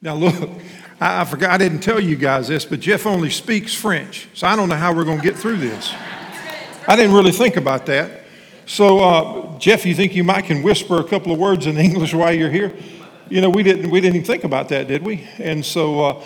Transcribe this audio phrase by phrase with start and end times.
[0.00, 0.48] Now, look,
[1.00, 4.46] I, I, forgot, I didn't tell you guys this, but Jeff only speaks French, so
[4.46, 5.92] I don't know how we're going to get through this.
[6.86, 8.22] I didn't really think about that.
[8.64, 12.14] So, uh, Jeff, you think you might can whisper a couple of words in English
[12.14, 12.72] while you're here?
[13.28, 15.26] You know, we didn't, we didn't even think about that, did we?
[15.38, 16.24] And so, uh,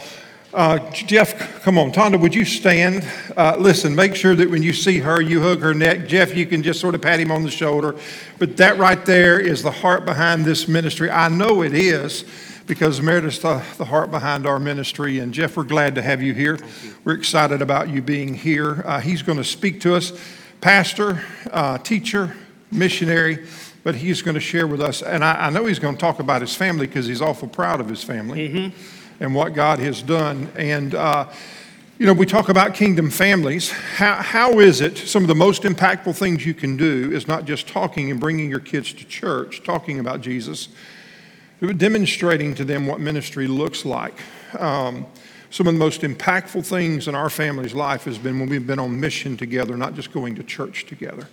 [0.52, 1.92] uh, Jeff, come on.
[1.92, 3.08] Tonda, would you stand?
[3.38, 6.06] Uh, listen, make sure that when you see her, you hug her neck.
[6.06, 7.96] Jeff, you can just sort of pat him on the shoulder.
[8.38, 11.10] But that right there is the heart behind this ministry.
[11.10, 12.26] I know it is
[12.66, 15.18] because Meredith's the, the heart behind our ministry.
[15.18, 16.56] And Jeff, we're glad to have you here.
[16.56, 16.94] You.
[17.04, 18.82] We're excited about you being here.
[18.84, 20.12] Uh, he's going to speak to us,
[20.60, 22.36] pastor, uh, teacher,
[22.70, 23.46] missionary
[23.84, 25.02] but he's going to share with us.
[25.02, 27.80] And I, I know he's going to talk about his family because he's awful proud
[27.80, 28.48] of his family.
[28.48, 30.50] Mm-hmm and what God has done.
[30.56, 31.28] And, uh,
[31.98, 33.70] you know, we talk about kingdom families.
[33.70, 37.44] How, how is it some of the most impactful things you can do is not
[37.44, 40.68] just talking and bringing your kids to church, talking about Jesus,
[41.66, 44.14] but demonstrating to them what ministry looks like.
[44.58, 45.06] Um,
[45.50, 48.78] some of the most impactful things in our family's life has been when we've been
[48.78, 51.28] on mission together, not just going to church together.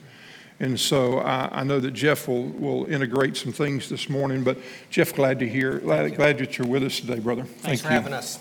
[0.60, 4.44] And so uh, I know that Jeff will, will integrate some things this morning.
[4.44, 4.58] But
[4.90, 7.44] Jeff, glad to hear, glad, glad that you're with us today, brother.
[7.44, 7.94] Thanks Thank for you.
[7.94, 8.40] having us.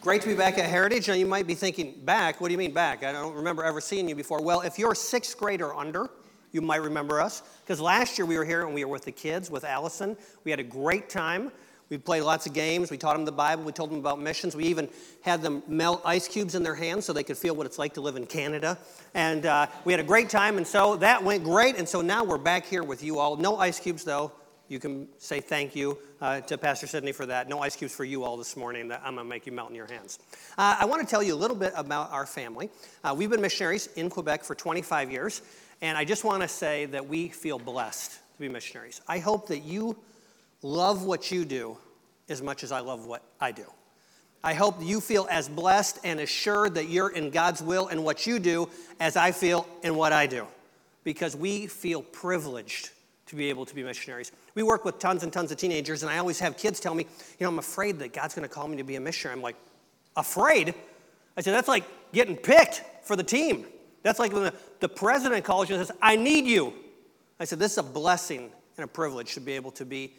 [0.00, 1.08] Great to be back at Heritage.
[1.08, 2.40] Now you might be thinking, back?
[2.40, 3.02] What do you mean back?
[3.02, 4.40] I don't remember ever seeing you before.
[4.40, 6.08] Well, if you're sixth grade or under,
[6.52, 9.12] you might remember us because last year we were here and we were with the
[9.12, 10.16] kids with Allison.
[10.44, 11.52] We had a great time.
[11.90, 12.90] We played lots of games.
[12.90, 13.64] We taught them the Bible.
[13.64, 14.54] We told them about missions.
[14.54, 14.90] We even
[15.22, 17.94] had them melt ice cubes in their hands so they could feel what it's like
[17.94, 18.76] to live in Canada.
[19.14, 20.58] And uh, we had a great time.
[20.58, 21.76] And so that went great.
[21.76, 23.36] And so now we're back here with you all.
[23.36, 24.32] No ice cubes, though.
[24.68, 27.48] You can say thank you uh, to Pastor Sydney for that.
[27.48, 29.74] No ice cubes for you all this morning I'm going to make you melt in
[29.74, 30.18] your hands.
[30.58, 32.68] Uh, I want to tell you a little bit about our family.
[33.02, 35.40] Uh, we've been missionaries in Quebec for 25 years.
[35.80, 39.00] And I just want to say that we feel blessed to be missionaries.
[39.06, 39.96] I hope that you
[40.62, 41.78] love what you do
[42.28, 43.64] as much as I love what I do.
[44.42, 48.26] I hope you feel as blessed and assured that you're in God's will and what
[48.26, 48.68] you do
[49.00, 50.46] as I feel in what I do.
[51.04, 52.90] Because we feel privileged
[53.26, 54.32] to be able to be missionaries.
[54.54, 57.04] We work with tons and tons of teenagers, and I always have kids tell me,
[57.38, 59.36] you know, I'm afraid that God's going to call me to be a missionary.
[59.36, 59.56] I'm like,
[60.16, 60.74] afraid?
[61.36, 63.66] I said, that's like getting picked for the team.
[64.02, 66.72] That's like when the, the president calls you and says, I need you.
[67.40, 70.14] I said, this is a blessing and a privilege to be able to be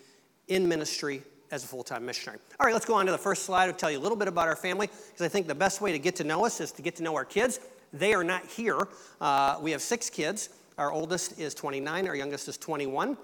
[0.48, 2.40] in ministry as a full time missionary.
[2.60, 3.68] All right, let's go on to the first slide.
[3.68, 5.92] I'll tell you a little bit about our family because I think the best way
[5.92, 7.60] to get to know us is to get to know our kids.
[7.92, 8.88] They are not here.
[9.20, 10.50] Uh, we have six kids.
[10.78, 13.18] Our oldest is 29, our youngest is 21.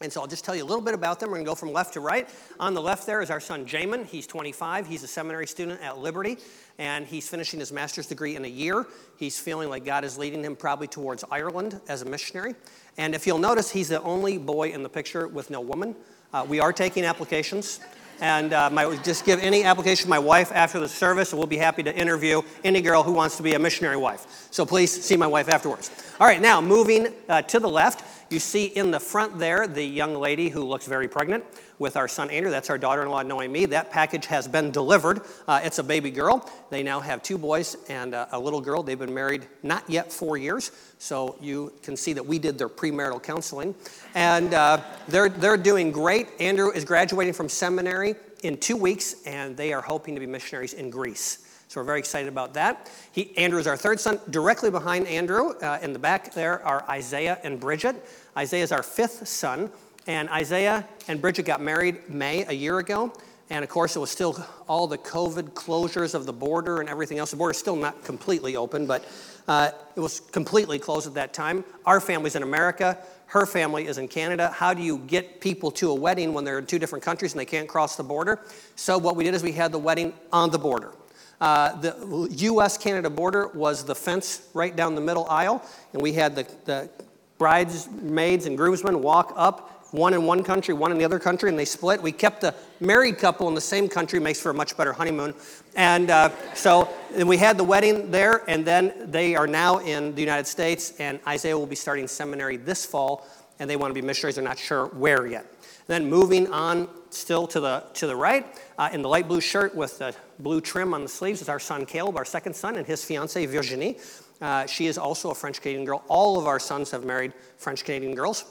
[0.00, 1.28] And so I'll just tell you a little bit about them.
[1.30, 2.28] We're going to go from left to right.
[2.60, 4.06] On the left there is our son Jamin.
[4.06, 4.86] He's 25.
[4.86, 6.38] He's a seminary student at Liberty,
[6.78, 8.86] and he's finishing his master's degree in a year.
[9.16, 12.54] He's feeling like God is leading him probably towards Ireland as a missionary.
[12.96, 15.96] And if you'll notice, he's the only boy in the picture with no woman.
[16.32, 17.80] Uh, we are taking applications.
[18.20, 21.56] And uh, just give any application to my wife after the service, and we'll be
[21.56, 24.48] happy to interview any girl who wants to be a missionary wife.
[24.50, 25.90] So please see my wife afterwards.
[26.18, 29.84] All right, now moving uh, to the left, you see in the front there the
[29.84, 31.44] young lady who looks very pregnant
[31.78, 32.50] with our son Andrew.
[32.50, 33.66] That's our daughter in law, Noemi.
[33.66, 35.22] That package has been delivered.
[35.46, 36.48] Uh, it's a baby girl.
[36.70, 38.82] They now have two boys and uh, a little girl.
[38.82, 42.68] They've been married not yet four years, so you can see that we did their
[42.68, 43.74] premarital counseling.
[44.14, 46.28] And uh, they're, they're doing great.
[46.40, 50.74] Andrew is graduating from seminary in two weeks, and they are hoping to be missionaries
[50.74, 51.44] in Greece.
[51.68, 52.90] So we're very excited about that.
[53.12, 54.18] He, Andrew is our third son.
[54.30, 58.02] Directly behind Andrew, uh, in the back there, are Isaiah and Bridget.
[58.36, 59.70] Isaiah is our fifth son,
[60.08, 63.12] and Isaiah and Bridget got married May a year ago.
[63.50, 67.18] And of course, it was still all the COVID closures of the border and everything
[67.18, 67.30] else.
[67.30, 69.04] The border is still not completely open, but
[69.46, 71.64] uh, it was completely closed at that time.
[71.86, 72.98] Our family's in America.
[73.26, 74.50] Her family is in Canada.
[74.54, 77.40] How do you get people to a wedding when they're in two different countries and
[77.40, 78.40] they can't cross the border?
[78.76, 80.92] So, what we did is we had the wedding on the border.
[81.40, 86.14] Uh, the US Canada border was the fence right down the middle aisle, and we
[86.14, 86.90] had the, the
[87.38, 91.58] bridesmaids and groomsmen walk up one in one country, one in the other country, and
[91.58, 92.02] they split.
[92.02, 95.34] We kept the married couple in the same country, makes for a much better honeymoon.
[95.76, 100.14] And uh, so and we had the wedding there, and then they are now in
[100.14, 103.26] the United States, and Isaiah will be starting seminary this fall,
[103.58, 104.36] and they want to be missionaries.
[104.36, 105.46] They're not sure where yet.
[105.86, 108.46] Then moving on still to the, to the right,
[108.76, 111.58] uh, in the light blue shirt with the blue trim on the sleeves is our
[111.58, 113.96] son Caleb, our second son, and his fiancee Virginie.
[114.40, 116.04] Uh, she is also a French Canadian girl.
[116.08, 118.44] All of our sons have married French Canadian girls.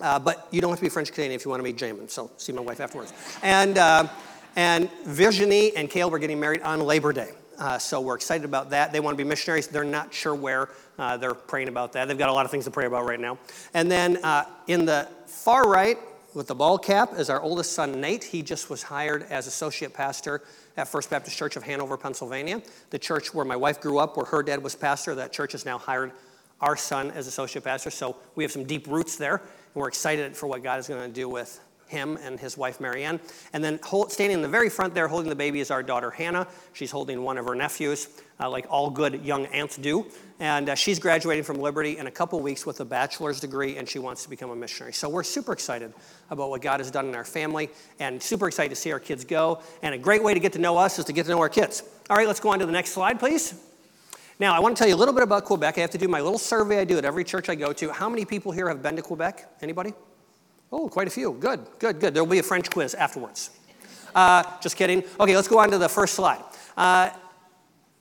[0.00, 2.08] Uh, but you don't have to be French Canadian if you want to meet Jamin,
[2.08, 3.12] so see my wife afterwards.
[3.42, 4.08] And, uh,
[4.56, 7.32] and Virginie and Caleb are getting married on Labor Day.
[7.58, 8.92] Uh, so we're excited about that.
[8.92, 9.66] They want to be missionaries.
[9.66, 10.68] They're not sure where.
[10.98, 12.06] Uh, they're praying about that.
[12.06, 13.38] They've got a lot of things to pray about right now.
[13.74, 15.98] And then uh, in the far right,
[16.34, 18.22] with the ball cap is our oldest son, Nate.
[18.22, 20.42] He just was hired as associate pastor
[20.76, 24.26] at First Baptist Church of Hanover, Pennsylvania, the church where my wife grew up, where
[24.26, 25.16] her dad was pastor.
[25.16, 26.12] That church has now hired
[26.60, 27.90] our son as associate pastor.
[27.90, 29.42] So we have some deep roots there,
[29.74, 33.18] we're excited for what God is going to do with him and his wife Marianne.
[33.52, 36.10] And then hold, standing in the very front there, holding the baby, is our daughter
[36.10, 36.46] Hannah.
[36.72, 40.06] She's holding one of her nephews, uh, like all good young aunts do.
[40.38, 43.88] And uh, she's graduating from Liberty in a couple weeks with a bachelor's degree, and
[43.88, 44.92] she wants to become a missionary.
[44.92, 45.92] So we're super excited
[46.30, 49.24] about what God has done in our family, and super excited to see our kids
[49.24, 49.62] go.
[49.82, 51.48] And a great way to get to know us is to get to know our
[51.48, 51.82] kids.
[52.08, 53.67] All right, let's go on to the next slide, please.
[54.40, 55.78] Now, I want to tell you a little bit about Quebec.
[55.78, 57.92] I have to do my little survey I do at every church I go to.
[57.92, 59.50] How many people here have been to Quebec?
[59.62, 59.92] Anybody?
[60.70, 61.32] Oh, quite a few.
[61.32, 62.14] Good, good, good.
[62.14, 63.50] There will be a French quiz afterwards.
[64.14, 65.02] Uh, just kidding.
[65.18, 66.42] Okay, let's go on to the first slide.
[66.76, 67.10] Uh,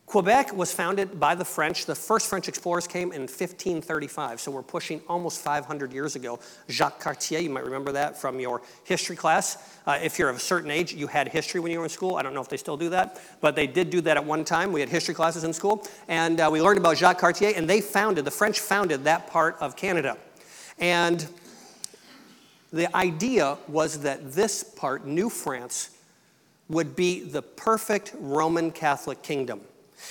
[0.08, 1.86] Quebec was founded by the French.
[1.86, 6.40] The first French explorers came in 1535, so we're pushing almost 500 years ago.
[6.70, 9.78] Jacques Cartier, you might remember that from your history class.
[9.86, 12.16] Uh, if you're of a certain age, you had history when you were in school.
[12.16, 14.46] I don't know if they still do that, but they did do that at one
[14.46, 14.72] time.
[14.72, 17.82] We had history classes in school, and uh, we learned about Jacques Cartier, and they
[17.82, 20.18] founded, the French founded that part of Canada.
[20.80, 21.28] And
[22.72, 25.90] the idea was that this part, New France,
[26.70, 29.60] would be the perfect Roman Catholic kingdom.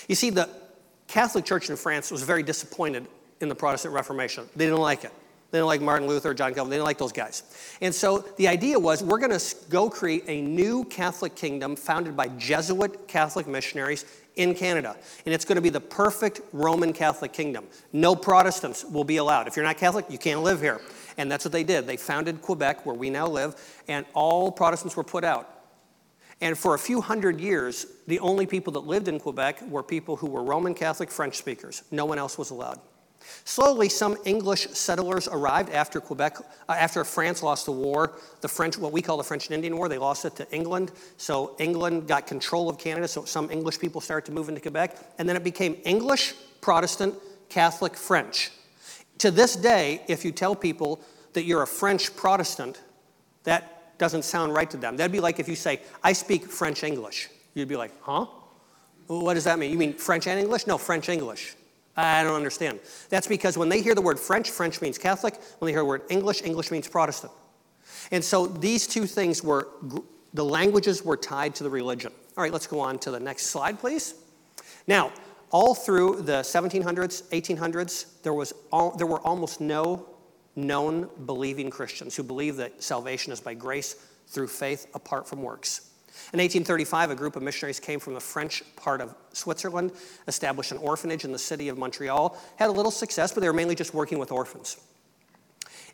[0.09, 0.49] You see, the
[1.09, 3.07] Catholic Church in France was very disappointed
[3.41, 4.49] in the Protestant Reformation.
[4.57, 5.13] They didn't like it.
[5.51, 6.71] They didn't like Martin Luther, John Calvin.
[6.71, 7.45] They didn't like those guys.
[7.81, 12.17] And so the idea was we're going to go create a new Catholic kingdom founded
[12.17, 14.05] by Jesuit Catholic missionaries
[14.35, 14.97] in Canada.
[15.25, 17.67] And it's going to be the perfect Roman Catholic kingdom.
[17.93, 19.47] No Protestants will be allowed.
[19.47, 20.81] If you're not Catholic, you can't live here.
[21.17, 21.87] And that's what they did.
[21.87, 23.55] They founded Quebec, where we now live,
[23.89, 25.56] and all Protestants were put out.
[26.41, 30.17] And for a few hundred years, the only people that lived in Quebec were people
[30.17, 31.83] who were Roman Catholic French speakers.
[31.91, 32.79] No one else was allowed.
[33.45, 36.39] Slowly, some English settlers arrived after Quebec,
[36.69, 39.77] uh, after France lost the war, the French, what we call the French and Indian
[39.77, 39.89] War.
[39.89, 40.93] They lost it to England.
[41.17, 43.09] So England got control of Canada.
[43.09, 47.15] So some English people started to move into Quebec, and then it became English, Protestant,
[47.49, 48.53] Catholic, French.
[49.19, 51.01] To this day, if you tell people
[51.33, 52.81] that you're a French Protestant,
[53.45, 54.97] that doesn't sound right to them.
[54.97, 57.29] That'd be like if you say, I speak French English.
[57.55, 58.27] You'd be like, huh?
[59.07, 59.71] What does that mean?
[59.71, 60.67] You mean French and English?
[60.67, 61.55] No, French English.
[61.97, 62.81] I don't understand.
[63.09, 65.35] That's because when they hear the word French, French means Catholic.
[65.59, 67.33] When they hear the word English, English means Protestant.
[68.11, 69.69] And so these two things were,
[70.35, 72.13] the languages were tied to the religion.
[72.37, 74.15] All right, let's go on to the next slide, please.
[74.87, 75.13] Now,
[75.51, 80.07] all through the 1700s, 1800s, there, was all, there were almost no
[80.57, 83.95] known believing Christians who believe that salvation is by grace
[84.27, 85.91] through faith apart from works.
[86.33, 89.93] In 1835, a group of missionaries came from the French part of Switzerland,
[90.27, 93.53] established an orphanage in the city of Montreal, had a little success, but they were
[93.53, 94.79] mainly just working with orphans.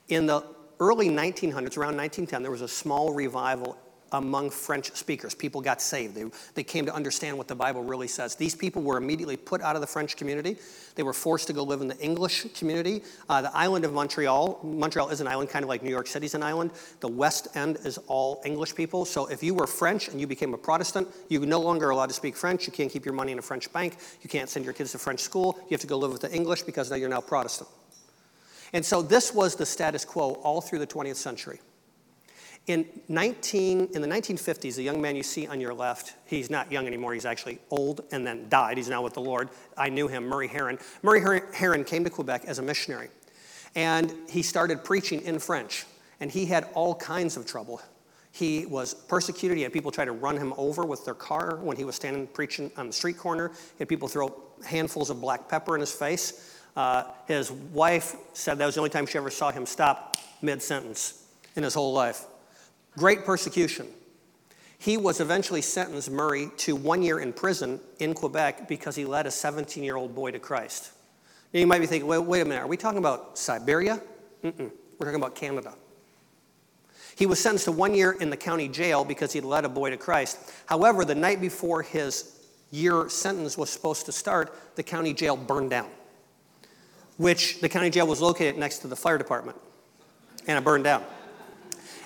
[0.09, 0.45] In the
[0.79, 3.77] early 1900s, around 1910, there was a small revival
[4.13, 5.35] among French speakers.
[5.35, 6.15] People got saved.
[6.15, 6.25] They,
[6.55, 8.35] they came to understand what the Bible really says.
[8.35, 10.57] These people were immediately put out of the French community.
[10.95, 13.03] They were forced to go live in the English community.
[13.29, 16.35] Uh, the island of Montreal, Montreal is an island kind of like New York City's
[16.35, 16.71] an island.
[17.01, 19.05] The West End is all English people.
[19.05, 22.15] So if you were French and you became a Protestant, you no longer allowed to
[22.15, 22.67] speak French.
[22.67, 23.97] You can't keep your money in a French bank.
[24.21, 25.59] You can't send your kids to French school.
[25.63, 27.69] You have to go live with the English because now you're now Protestant.
[28.73, 31.61] And so this was the status quo all through the 20th century.
[32.69, 36.71] In, 19, in the 1950s, the young man you see on your left, he's not
[36.71, 38.77] young anymore, he's actually old and then died.
[38.77, 39.49] He's now with the Lord.
[39.77, 40.79] I knew him, Murray Heron.
[41.03, 43.09] Murray Heron came to Quebec as a missionary,
[43.75, 45.87] and he started preaching in French,
[46.21, 47.83] and he had all kinds of trouble.
[48.31, 49.59] He was persecuted.
[49.59, 52.29] He had people try to run him over with their car when he was standing
[52.29, 53.49] preaching on the street corner.
[53.49, 56.57] He had people throw handfuls of black pepper in his face.
[56.75, 60.63] Uh, his wife said that was the only time she ever saw him stop mid
[60.63, 61.27] sentence
[61.57, 62.25] in his whole life.
[62.97, 63.87] Great persecution.
[64.79, 69.27] He was eventually sentenced, Murray, to one year in prison in Quebec because he led
[69.27, 70.91] a 17 year old boy to Christ.
[71.55, 74.01] Now you might be thinking, wait, wait a minute, are we talking about Siberia?
[74.43, 74.73] Mm-mm.
[74.99, 75.75] We're talking about Canada.
[77.15, 79.91] He was sentenced to one year in the county jail because he led a boy
[79.91, 80.39] to Christ.
[80.67, 85.71] However, the night before his year sentence was supposed to start, the county jail burned
[85.71, 85.91] down,
[87.19, 89.59] which the county jail was located next to the fire department,
[90.49, 91.05] and it burned down.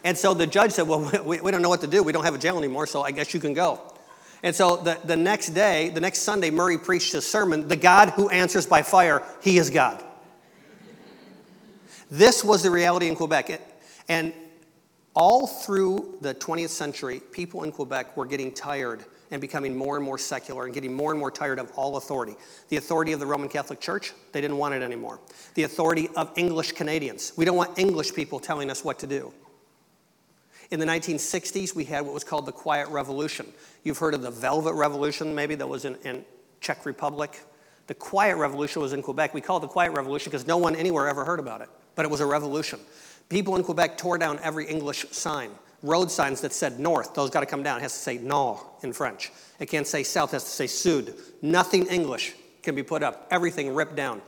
[0.06, 2.00] And so the judge said, Well, we, we don't know what to do.
[2.00, 3.80] We don't have a jail anymore, so I guess you can go.
[4.44, 8.10] And so the, the next day, the next Sunday, Murray preached his sermon The God
[8.10, 10.02] who answers by fire, he is God.
[12.08, 13.60] This was the reality in Quebec.
[14.08, 14.32] And
[15.16, 20.04] all through the 20th century, people in Quebec were getting tired and becoming more and
[20.04, 22.36] more secular and getting more and more tired of all authority.
[22.68, 25.18] The authority of the Roman Catholic Church, they didn't want it anymore.
[25.54, 27.32] The authority of English Canadians.
[27.36, 29.32] We don't want English people telling us what to do.
[30.70, 33.46] In the 1960s, we had what was called the Quiet Revolution.
[33.84, 36.24] You've heard of the Velvet Revolution, maybe, that was in, in
[36.60, 37.40] Czech Republic.
[37.86, 39.32] The Quiet Revolution was in Quebec.
[39.32, 42.04] We call it the Quiet Revolution because no one anywhere ever heard about it, but
[42.04, 42.80] it was a revolution.
[43.28, 45.50] People in Quebec tore down every English sign.
[45.82, 47.78] Road signs that said north, those got to come down.
[47.78, 49.30] It has to say nord in French.
[49.60, 51.14] It can't say south, it has to say sud.
[51.42, 53.28] Nothing English can be put up.
[53.30, 54.20] Everything ripped down.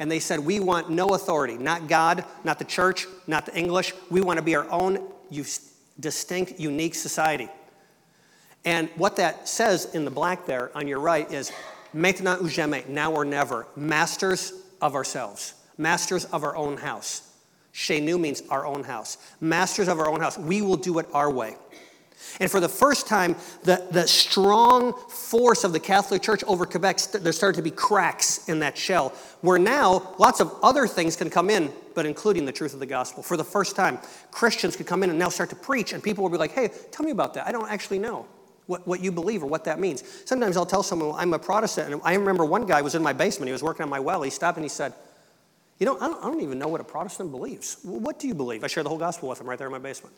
[0.00, 3.92] And they said, We want no authority, not God, not the church, not the English.
[4.10, 5.12] We want to be our own
[5.98, 7.48] distinct, unique society.
[8.64, 11.50] And what that says in the black there on your right is
[11.94, 17.22] maintenant ou jamais, now or never, masters of ourselves, masters of our own house.
[17.72, 19.16] Chez nous means our own house.
[19.40, 20.36] Masters of our own house.
[20.36, 21.56] We will do it our way.
[22.38, 26.98] And for the first time, the, the strong force of the Catholic Church over Quebec,
[27.12, 29.10] there started to be cracks in that shell,
[29.40, 32.86] where now lots of other things can come in, but including the truth of the
[32.86, 33.22] gospel.
[33.22, 33.98] For the first time,
[34.30, 36.70] Christians could come in and now start to preach, and people will be like, hey,
[36.92, 37.46] tell me about that.
[37.46, 38.26] I don't actually know
[38.66, 40.04] what, what you believe or what that means.
[40.24, 41.92] Sometimes I'll tell someone, well, I'm a Protestant.
[41.92, 44.22] And I remember one guy was in my basement, he was working on my well.
[44.22, 44.94] He stopped and he said,
[45.80, 47.78] you know, I don't, I don't even know what a Protestant believes.
[47.82, 48.62] What do you believe?
[48.62, 50.14] I share the whole gospel with him right there in my basement.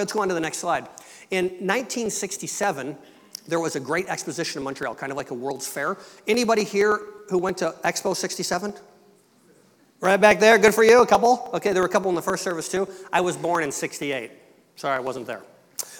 [0.00, 0.88] Let's go on to the next slide.
[1.30, 2.96] In 1967,
[3.48, 5.96] there was a great exposition in Montreal, kind of like a World's Fair.
[6.26, 8.74] Anybody here who went to Expo 67?
[10.00, 11.50] Right back there, good for you, a couple?
[11.54, 12.88] Okay, there were a couple in the first service too.
[13.12, 14.30] I was born in 68.
[14.76, 15.42] Sorry, I wasn't there.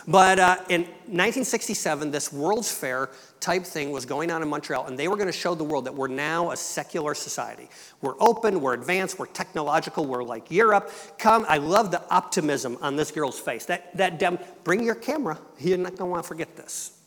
[0.07, 4.99] But uh, in 1967, this World's Fair type thing was going on in Montreal, and
[4.99, 7.69] they were going to show the world that we're now a secular society.
[8.01, 10.93] We're open, we're advanced, we're technological, we're like Europe.
[11.19, 13.67] Come, I love the optimism on this girl's face.
[13.67, 15.39] That, that dem, bring your camera.
[15.59, 16.99] You're not going to want to forget this.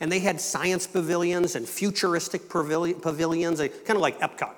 [0.00, 4.54] And they had science pavilions and futuristic pavilions, kind of like Epcot.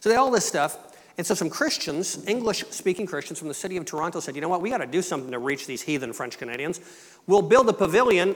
[0.00, 0.93] So they had all this stuff.
[1.16, 4.48] And so some Christians, English speaking Christians from the city of Toronto, said, you know
[4.48, 6.80] what, we got to do something to reach these heathen French Canadians.
[7.26, 8.34] We'll build a pavilion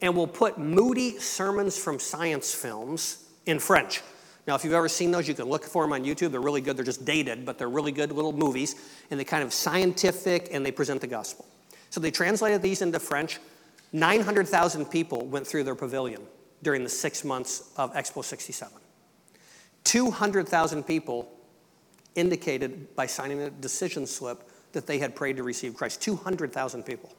[0.00, 4.02] and we'll put Moody sermons from science films in French.
[4.46, 6.30] Now, if you've ever seen those, you can look for them on YouTube.
[6.30, 6.76] They're really good.
[6.76, 8.74] They're just dated, but they're really good little movies.
[9.10, 11.46] And they're kind of scientific and they present the gospel.
[11.90, 13.38] So they translated these into French.
[13.92, 16.22] 900,000 people went through their pavilion
[16.62, 18.72] during the six months of Expo 67.
[19.84, 21.30] 200,000 people
[22.14, 26.00] indicated by signing a decision slip that they had prayed to receive Christ.
[26.02, 27.12] 200,000 people.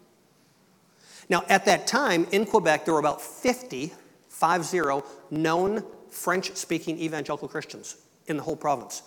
[1.29, 3.93] Now, at that time in Quebec, there were about 50,
[4.29, 4.81] 50
[5.29, 9.03] known French speaking evangelical Christians in the whole province.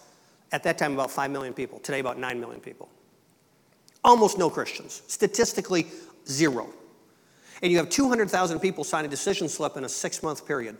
[0.52, 1.78] At that time, about 5 million people.
[1.80, 2.88] Today, about 9 million people.
[4.02, 5.02] Almost no Christians.
[5.06, 5.86] Statistically,
[6.28, 6.68] zero.
[7.62, 10.78] And you have 200,000 people sign a decision slip in a six month period.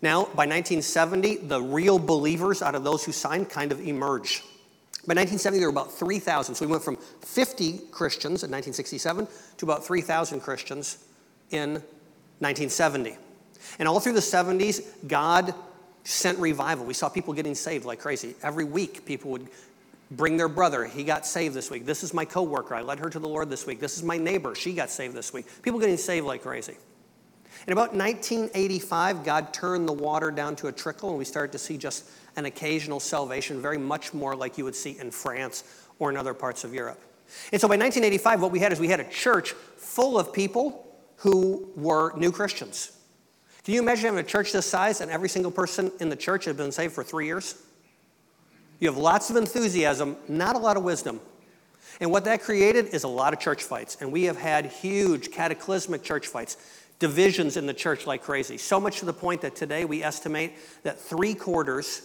[0.00, 4.42] Now, by 1970, the real believers out of those who signed kind of emerge.
[5.06, 6.54] By 1970, there were about 3,000.
[6.54, 9.26] So we went from 50 Christians in 1967
[9.56, 11.04] to about 3,000 Christians
[11.50, 11.72] in
[12.40, 13.16] 1970.
[13.78, 15.54] And all through the 70s, God
[16.04, 16.84] sent revival.
[16.84, 18.34] We saw people getting saved like crazy.
[18.42, 19.48] Every week, people would
[20.10, 20.84] bring their brother.
[20.84, 21.84] He got saved this week.
[21.84, 22.74] This is my coworker.
[22.74, 23.80] I led her to the Lord this week.
[23.80, 24.54] This is my neighbor.
[24.54, 25.46] She got saved this week.
[25.62, 26.76] People getting saved like crazy.
[27.66, 31.58] In about 1985, God turned the water down to a trickle, and we started to
[31.58, 35.64] see just an occasional salvation, very much more like you would see in France
[35.98, 37.00] or in other parts of Europe.
[37.52, 40.86] And so by 1985, what we had is we had a church full of people
[41.16, 42.92] who were new Christians.
[43.64, 46.46] Can you imagine having a church this size and every single person in the church
[46.46, 47.60] had been saved for three years?
[48.78, 51.20] You have lots of enthusiasm, not a lot of wisdom.
[52.00, 53.98] And what that created is a lot of church fights.
[54.00, 56.56] And we have had huge cataclysmic church fights
[56.98, 58.58] divisions in the church like crazy.
[58.58, 62.02] So much to the point that today we estimate that three quarters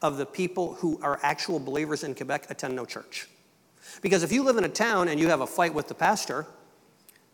[0.00, 3.28] of the people who are actual believers in Quebec attend no church.
[4.00, 6.46] Because if you live in a town and you have a fight with the pastor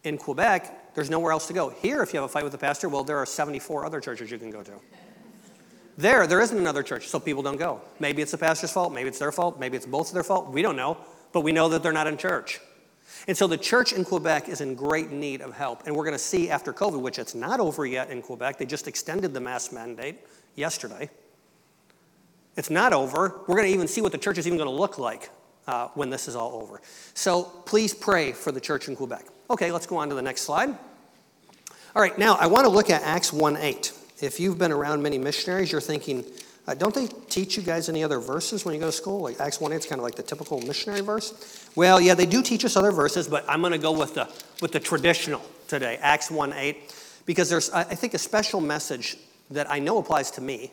[0.02, 1.70] in Quebec, there's nowhere else to go.
[1.70, 4.30] Here, if you have a fight with the pastor, well, there are 74 other churches
[4.30, 4.72] you can go to.
[5.96, 7.80] There, there isn't another church, so people don't go.
[8.00, 10.50] Maybe it's the pastor's fault, maybe it's their fault, maybe it's both their fault.
[10.50, 10.96] We don't know,
[11.32, 12.60] but we know that they're not in church.
[13.26, 15.86] And so the church in Quebec is in great need of help.
[15.86, 18.66] And we're going to see after COVID, which it's not over yet in Quebec, they
[18.66, 20.18] just extended the mask mandate
[20.54, 21.10] yesterday.
[22.56, 23.40] It's not over.
[23.46, 25.30] We're going to even see what the church is even going to look like
[25.66, 26.80] uh, when this is all over.
[27.14, 29.26] So please pray for the church in Quebec.
[29.50, 30.70] Okay, let's go on to the next slide.
[31.96, 33.92] All right, now I want to look at Acts 1 8.
[34.20, 36.24] If you've been around many missionaries, you're thinking,
[36.66, 39.20] uh, don't they teach you guys any other verses when you go to school?
[39.20, 41.68] Like Acts 1 8 is kind of like the typical missionary verse.
[41.76, 44.28] Well, yeah, they do teach us other verses, but I'm going to go with the,
[44.62, 46.94] with the traditional today, Acts 1 8,
[47.26, 49.16] because there's, I think, a special message
[49.50, 50.72] that I know applies to me,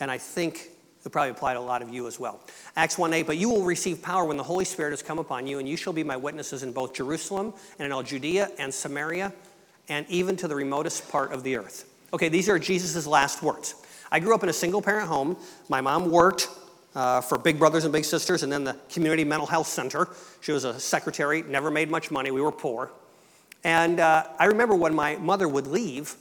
[0.00, 2.40] and I think It'll probably apply to a lot of you as well.
[2.76, 5.46] Acts 1 8, but you will receive power when the Holy Spirit has come upon
[5.46, 8.74] you, and you shall be my witnesses in both Jerusalem and in all Judea and
[8.74, 9.32] Samaria
[9.88, 11.88] and even to the remotest part of the earth.
[12.12, 13.74] Okay, these are Jesus' last words.
[14.10, 15.36] I grew up in a single parent home.
[15.68, 16.48] My mom worked
[16.94, 20.08] uh, for Big Brothers and Big Sisters and then the Community Mental Health Center.
[20.40, 22.30] She was a secretary, never made much money.
[22.30, 22.90] We were poor.
[23.64, 26.16] And uh, I remember when my mother would leave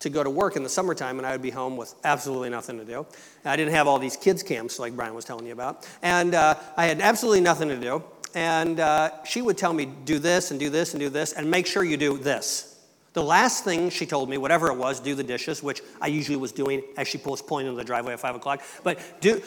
[0.00, 2.76] to go to work in the summertime, and I would be home with absolutely nothing
[2.78, 3.06] to do.
[3.44, 5.88] I didn't have all these kids' camps like Brian was telling you about.
[6.02, 8.02] And uh, I had absolutely nothing to do.
[8.34, 11.50] And uh, she would tell me, do this and do this and do this, and
[11.50, 12.71] make sure you do this.
[13.12, 16.36] The last thing she told me, whatever it was, do the dishes, which I usually
[16.36, 18.62] was doing as she was pulling into the driveway at 5 o'clock.
[18.82, 19.42] But do,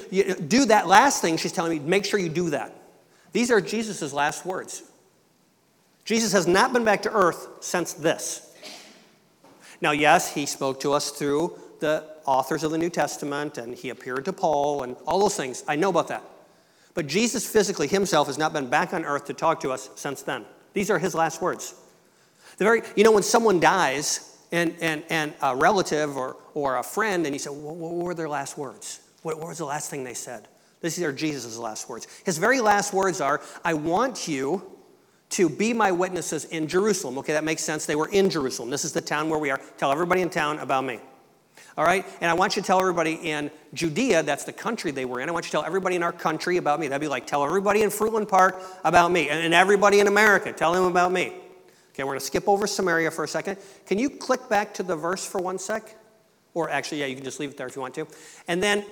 [0.48, 2.76] do that last thing she's telling me, make sure you do that.
[3.32, 4.84] These are Jesus' last words.
[6.06, 8.54] Jesus has not been back to earth since this.
[9.82, 13.90] Now, yes, he spoke to us through the authors of the New Testament and he
[13.90, 15.64] appeared to Paul and all those things.
[15.68, 16.24] I know about that.
[16.94, 20.22] But Jesus physically himself has not been back on earth to talk to us since
[20.22, 20.46] then.
[20.74, 21.74] These are his last words.
[22.58, 26.84] The very, you know, when someone dies and, and, and a relative or, or a
[26.84, 29.02] friend, and you say, what, what were their last words?
[29.24, 30.48] What, what was the last thing they said?
[30.82, 32.08] These are Jesus' last words.
[32.26, 34.62] His very last words are, I want you
[35.32, 37.18] to be my witnesses in Jerusalem.
[37.18, 37.86] Okay, that makes sense.
[37.86, 38.70] They were in Jerusalem.
[38.70, 39.60] This is the town where we are.
[39.78, 41.00] Tell everybody in town about me.
[41.78, 42.06] All right?
[42.22, 45.28] And I want you to tell everybody in Judea, that's the country they were in.
[45.28, 46.88] I want you to tell everybody in our country about me.
[46.88, 49.30] That'd be like tell everybody in Fruitland Park about me.
[49.30, 51.34] And everybody in America, tell them about me.
[51.96, 53.58] Okay, we're going to skip over Samaria for a second.
[53.86, 55.96] Can you click back to the verse for one sec?
[56.54, 58.06] Or actually, yeah, you can just leave it there if you want to.
[58.50, 58.84] And then,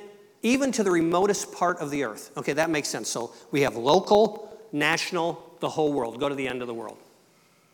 [0.42, 2.32] even to the remotest part of the earth.
[2.38, 3.10] Okay, that makes sense.
[3.10, 6.18] So we have local, national, the whole world.
[6.18, 6.98] Go to the end of the world.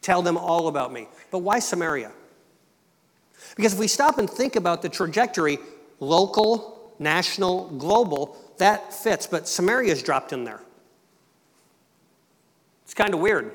[0.01, 1.07] Tell them all about me.
[1.29, 2.11] But why Samaria?
[3.55, 5.59] Because if we stop and think about the trajectory,
[5.99, 9.27] local, national, global, that fits.
[9.27, 10.61] But Samaria is dropped in there.
[12.85, 13.51] It's kind of weird.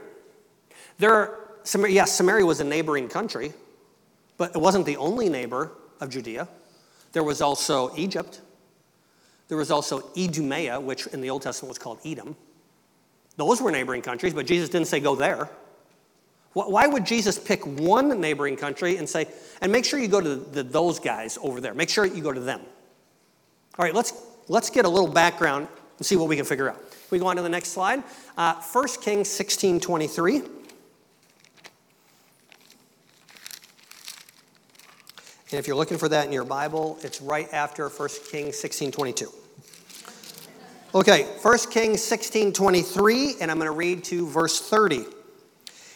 [0.99, 3.53] There are Samaria, yes, Samaria was a neighboring country,
[4.37, 6.47] but it wasn't the only neighbor of Judea.
[7.13, 8.41] There was also Egypt.
[9.49, 12.37] There was also Idumea, which in the Old Testament was called Edom.
[13.37, 15.49] Those were neighboring countries, but Jesus didn't say go there.
[16.53, 19.27] Why would Jesus pick one neighboring country and say,
[19.61, 21.75] and make sure you go to the, those guys over there?
[21.75, 22.61] Make sure you go to them.
[23.77, 24.13] All right, let's,
[24.47, 25.67] let's get a little background
[25.99, 26.81] and see what we can figure out.
[27.11, 28.05] We go on to the next slide?
[28.37, 30.43] Uh, 1 Kings 16 23.
[35.55, 38.91] And if you're looking for that in your Bible, it's right after 1 Kings 16
[38.91, 39.31] 22.
[40.97, 45.05] Okay, 1 Kings 16 23, and I'm going to read to verse 30.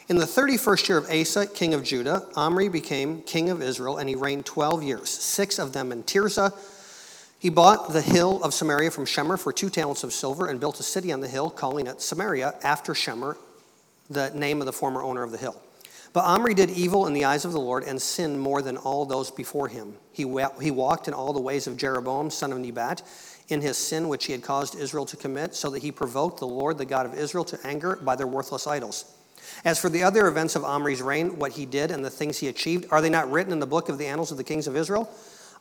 [0.09, 4.09] In the 31st year of Asa, king of Judah, Omri became king of Israel, and
[4.09, 6.57] he reigned 12 years, six of them in Tirzah.
[7.41, 10.79] He bought the hill of Samaria from Shemer for two talents of silver and built
[10.79, 13.37] a city on the hill, calling it Samaria after Shemer,
[14.09, 15.61] the name of the former owner of the hill.
[16.13, 19.05] But Omri did evil in the eyes of the Lord and sinned more than all
[19.05, 19.95] those before him.
[20.13, 20.23] He,
[20.61, 23.03] he walked in all the ways of Jeroboam, son of Nebat,
[23.49, 26.47] in his sin which he had caused Israel to commit, so that he provoked the
[26.47, 29.15] Lord, the God of Israel, to anger by their worthless idols.
[29.65, 32.49] As for the other events of Omri's reign, what he did and the things he
[32.49, 34.77] achieved, are they not written in the book of the annals of the kings of
[34.77, 35.11] Israel?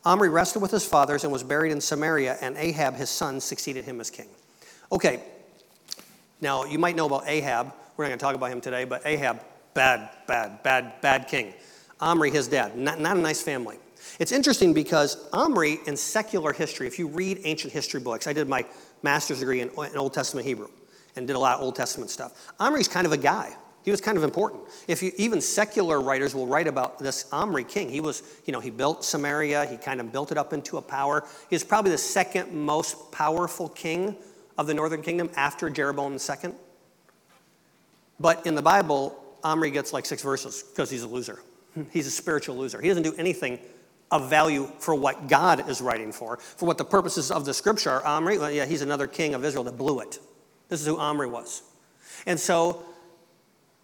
[0.04, 3.84] Omri rested with his fathers and was buried in Samaria, and Ahab, his son, succeeded
[3.84, 4.28] him as king.
[4.92, 5.22] Okay,
[6.40, 7.72] now you might know about Ahab.
[7.96, 9.40] We're not going to talk about him today, but Ahab
[9.78, 11.54] bad, bad, bad, bad king.
[12.00, 13.76] Omri, his dad, not, not a nice family.
[14.18, 18.48] It's interesting because Omri, in secular history, if you read ancient history books, I did
[18.48, 18.66] my
[19.04, 20.66] master's degree in, in Old Testament Hebrew
[21.14, 22.52] and did a lot of Old Testament stuff.
[22.58, 23.56] Omri's kind of a guy.
[23.84, 24.64] He was kind of important.
[24.88, 28.58] If you, even secular writers will write about this Omri king, he was, you know,
[28.58, 31.24] he built Samaria, he kind of built it up into a power.
[31.48, 34.16] He was probably the second most powerful king
[34.58, 36.50] of the northern kingdom after Jeroboam II.
[38.18, 41.40] But in the Bible, Omri gets like six verses because he's a loser.
[41.92, 42.80] He's a spiritual loser.
[42.80, 43.58] He doesn't do anything
[44.10, 47.90] of value for what God is writing for, for what the purposes of the scripture
[47.90, 48.04] are.
[48.04, 50.18] Omri, well, yeah, he's another king of Israel that blew it.
[50.68, 51.62] This is who Omri was.
[52.26, 52.84] And so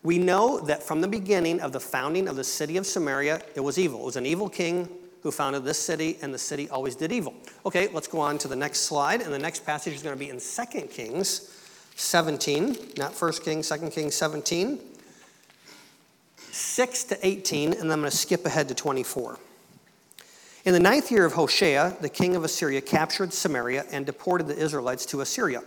[0.02, 3.60] we know that from the beginning of the founding of the city of Samaria, it
[3.60, 4.00] was evil.
[4.00, 4.88] It was an evil king
[5.22, 7.34] who founded this city, and the city always did evil.
[7.64, 9.22] Okay, let's go on to the next slide.
[9.22, 11.50] And the next passage is going to be in 2 Kings
[11.96, 14.78] 17, not 1 Kings, 2 Kings 17.
[16.54, 19.38] 6 to 18, and then I'm going to skip ahead to 24.
[20.64, 24.56] In the ninth year of Hoshea, the king of Assyria captured Samaria and deported the
[24.56, 25.62] Israelites to Assyria.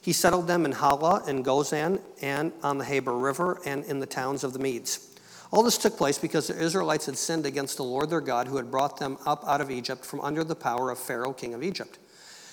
[0.00, 4.06] He settled them in Halah and Gozan and on the Habor River and in the
[4.06, 5.14] towns of the Medes.
[5.52, 8.56] All this took place because the Israelites had sinned against the Lord their God who
[8.56, 11.62] had brought them up out of Egypt from under the power of Pharaoh, king of
[11.62, 11.98] Egypt.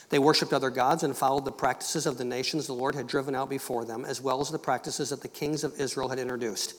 [0.09, 3.35] They worshiped other gods and followed the practices of the nations the Lord had driven
[3.35, 6.75] out before them, as well as the practices that the kings of Israel had introduced.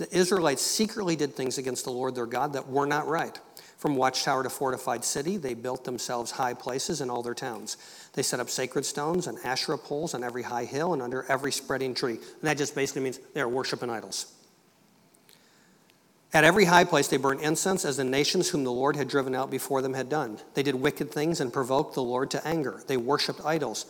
[0.00, 3.38] The Israelites secretly did things against the Lord their God that were not right.
[3.76, 7.76] From watchtower to fortified city, they built themselves high places in all their towns.
[8.14, 11.52] They set up sacred stones and Asherah poles on every high hill and under every
[11.52, 12.14] spreading tree.
[12.14, 14.32] And that just basically means they are worshiping idols.
[16.32, 19.34] At every high place, they burned incense as the nations whom the Lord had driven
[19.34, 20.38] out before them had done.
[20.54, 22.82] They did wicked things and provoked the Lord to anger.
[22.86, 23.84] They worshiped idols,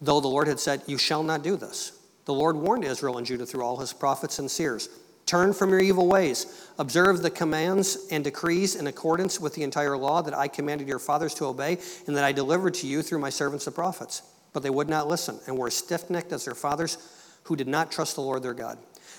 [0.00, 1.98] though the Lord had said, You shall not do this.
[2.24, 4.88] The Lord warned Israel and Judah through all his prophets and seers.
[5.30, 6.68] Turn from your evil ways.
[6.76, 10.98] Observe the commands and decrees in accordance with the entire law that I commanded your
[10.98, 14.22] fathers to obey and that I delivered to you through my servants the prophets.
[14.52, 16.98] But they would not listen and were stiff necked as their fathers
[17.44, 18.76] who did not trust the Lord their God.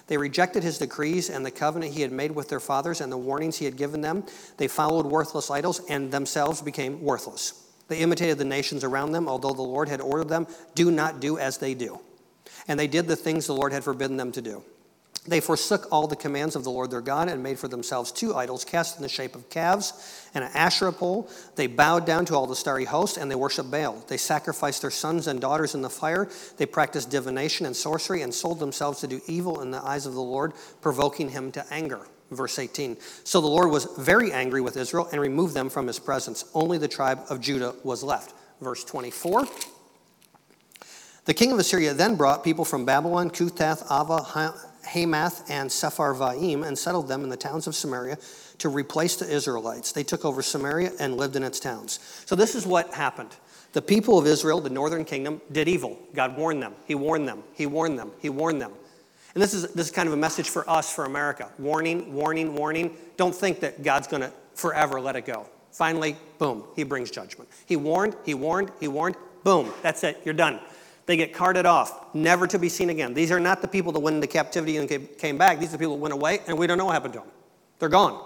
[0.08, 3.18] They rejected his decrees and the covenant he had made with their fathers and the
[3.18, 4.26] warnings he had given them.
[4.58, 7.72] They followed worthless idols and themselves became worthless.
[7.88, 10.46] They imitated the nations around them, although the Lord had ordered them,
[10.76, 12.02] do not do as they do.
[12.68, 14.62] And they did the things the Lord had forbidden them to do.
[15.28, 18.34] They forsook all the commands of the Lord their God and made for themselves two
[18.34, 21.30] idols cast in the shape of calves and an Asherah pole.
[21.56, 24.04] They bowed down to all the starry host and they worshiped Baal.
[24.08, 26.28] They sacrificed their sons and daughters in the fire.
[26.58, 30.16] They practiced divination and sorcery and sold themselves to do evil in the eyes of
[30.16, 32.08] the Lord, provoking him to anger.
[32.32, 32.98] Verse 18.
[33.24, 36.46] So the Lord was very angry with Israel and removed them from his presence.
[36.56, 38.34] Only the tribe of Judah was left.
[38.60, 39.46] Verse 24.
[41.26, 44.24] The king of Assyria then brought people from Babylon, Kuthah, Ava,
[44.86, 48.18] Hamath and Sepharvaim and settled them in the towns of Samaria
[48.60, 49.92] to replace the Israelites.
[49.92, 52.00] They took over Samaria and lived in its towns.
[52.26, 53.36] So this is what happened.
[53.74, 55.98] The people of Israel, the northern kingdom, did evil.
[56.14, 56.76] God warned them.
[56.86, 57.44] He warned them.
[57.54, 58.12] He warned them.
[58.20, 58.72] He warned them.
[59.34, 61.50] And this is, this is kind of a message for us, for America.
[61.58, 62.98] Warning, warning, warning.
[63.16, 65.48] Don't think that God's going to forever let it go.
[65.72, 67.50] Finally, boom, he brings judgment.
[67.66, 70.60] He warned, he warned, he warned, boom, that's it, you're done.
[71.06, 73.14] They get carted off, never to be seen again.
[73.14, 75.60] These are not the people that went into captivity and came back.
[75.60, 77.30] These are the people that went away, and we don't know what happened to them.
[77.80, 78.24] They're gone.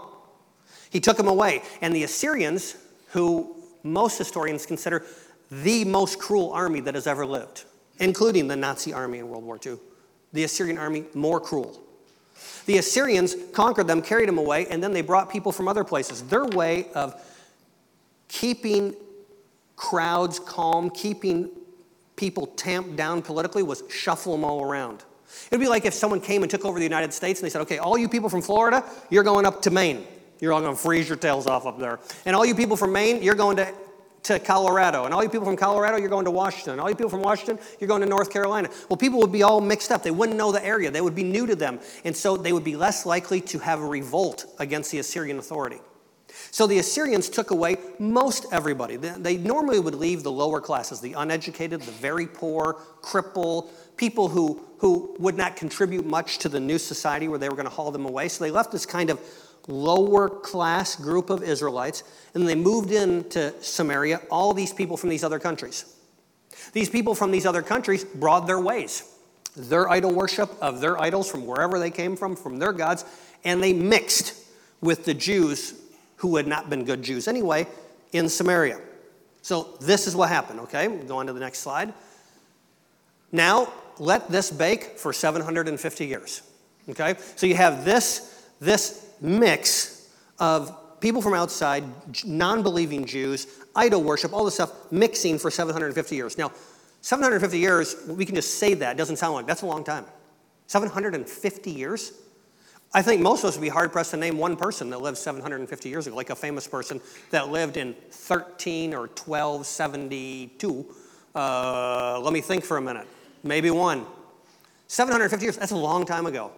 [0.89, 1.61] He took them away.
[1.81, 2.75] And the Assyrians,
[3.09, 5.05] who most historians consider
[5.49, 7.63] the most cruel army that has ever lived,
[7.99, 9.77] including the Nazi army in World War II,
[10.33, 11.81] the Assyrian army more cruel.
[12.65, 16.23] The Assyrians conquered them, carried them away, and then they brought people from other places.
[16.23, 17.15] Their way of
[18.27, 18.95] keeping
[19.75, 21.49] crowds calm, keeping
[22.15, 25.03] people tamped down politically was shuffle them all around.
[25.51, 27.61] It'd be like if someone came and took over the United States and they said,
[27.61, 30.05] okay, all you people from Florida, you're going up to Maine.
[30.39, 31.99] You're all going to freeze your tails off up there.
[32.25, 33.73] And all you people from Maine, you're going to,
[34.23, 35.05] to Colorado.
[35.05, 36.79] And all you people from Colorado, you're going to Washington.
[36.79, 38.69] All you people from Washington, you're going to North Carolina.
[38.89, 40.03] Well, people would be all mixed up.
[40.03, 41.79] They wouldn't know the area, they would be new to them.
[42.03, 45.79] And so they would be less likely to have a revolt against the Assyrian authority.
[46.55, 48.95] So the Assyrians took away most everybody.
[48.95, 54.63] They normally would leave the lower classes, the uneducated, the very poor, cripple, people who,
[54.77, 57.91] who would not contribute much to the new society where they were going to haul
[57.91, 58.29] them away.
[58.29, 59.19] So they left this kind of
[59.67, 65.25] lower class group of Israelites, and they moved into Samaria, all these people from these
[65.25, 65.93] other countries.
[66.71, 69.03] These people from these other countries brought their ways,
[69.57, 73.03] their idol worship of their idols from wherever they came from, from their gods,
[73.43, 74.41] and they mixed
[74.79, 75.81] with the Jews
[76.17, 77.67] who had not been good Jews anyway
[78.13, 78.79] in Samaria.
[79.41, 80.87] So this is what happened, okay?
[80.87, 81.93] We'll go on to the next slide.
[83.31, 86.41] Now, let this bake for 750 years.
[86.89, 87.15] Okay?
[87.35, 91.83] So you have this, this mix of people from outside,
[92.25, 96.37] non believing Jews, idol worship, all this stuff mixing for 750 years.
[96.37, 96.51] Now,
[97.01, 98.95] 750 years, we can just say that.
[98.95, 100.05] It doesn't sound like that's a long time.
[100.67, 102.13] 750 years?
[102.95, 105.17] I think most of us would be hard pressed to name one person that lived
[105.17, 110.95] 750 years ago, like a famous person that lived in 13 or 1272.
[111.35, 113.05] Uh, let me think for a minute.
[113.43, 114.05] Maybe one.
[114.87, 116.53] 750 years, that's a long time ago.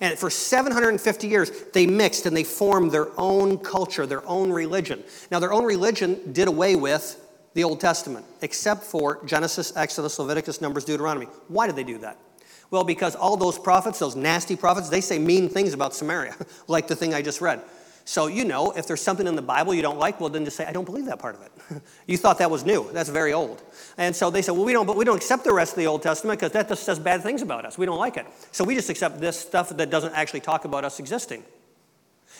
[0.00, 5.02] And for 750 years, they mixed and they formed their own culture, their own religion.
[5.32, 7.18] Now, their own religion did away with
[7.54, 11.26] the Old Testament, except for Genesis, Exodus, Leviticus, Numbers, Deuteronomy.
[11.48, 12.16] Why did they do that?
[12.72, 16.34] Well, because all those prophets, those nasty prophets, they say mean things about Samaria,
[16.68, 17.60] like the thing I just read.
[18.06, 20.56] So, you know, if there's something in the Bible you don't like, well, then just
[20.56, 21.82] say, I don't believe that part of it.
[22.06, 22.90] you thought that was new.
[22.92, 23.62] That's very old.
[23.98, 25.86] And so they said, well, we don't, but we don't accept the rest of the
[25.86, 27.76] Old Testament because that just says bad things about us.
[27.76, 28.26] We don't like it.
[28.52, 31.44] So we just accept this stuff that doesn't actually talk about us existing.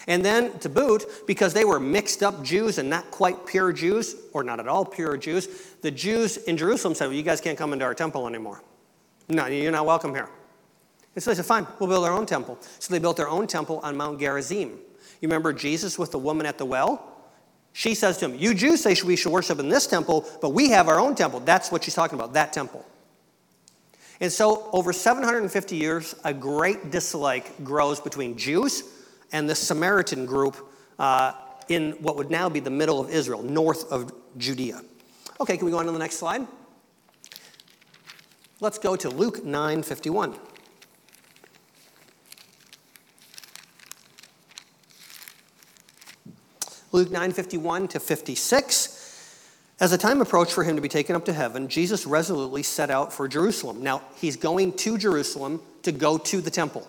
[0.09, 4.17] And then to boot, because they were mixed up Jews and not quite pure Jews,
[4.33, 5.47] or not at all pure Jews,
[5.83, 8.63] the Jews in Jerusalem said, well, you guys can't come into our temple anymore.
[9.29, 10.29] No, you're not welcome here.
[11.15, 12.59] And so they said, fine, we'll build our own temple.
[12.79, 14.71] So they built their own temple on Mount Gerizim.
[15.21, 17.09] You remember Jesus with the woman at the well?
[17.73, 20.71] She says to him, You Jews say we should worship in this temple, but we
[20.71, 21.41] have our own temple.
[21.41, 22.85] That's what she's talking about, that temple.
[24.21, 28.85] And so, over 750 years, a great dislike grows between Jews
[29.33, 30.57] and the Samaritan group
[30.99, 31.33] uh,
[31.69, 34.83] in what would now be the middle of Israel, north of Judea.
[35.41, 36.47] Okay, can we go on to the next slide?
[38.63, 40.37] Let's go to Luke 9 51.
[46.93, 49.39] Luke 9 51 to 56.
[49.81, 52.89] As the time approached for him to be taken up to heaven, Jesus resolutely set
[52.89, 53.83] out for Jerusalem.
[53.83, 56.87] Now, he's going to Jerusalem to go to the temple.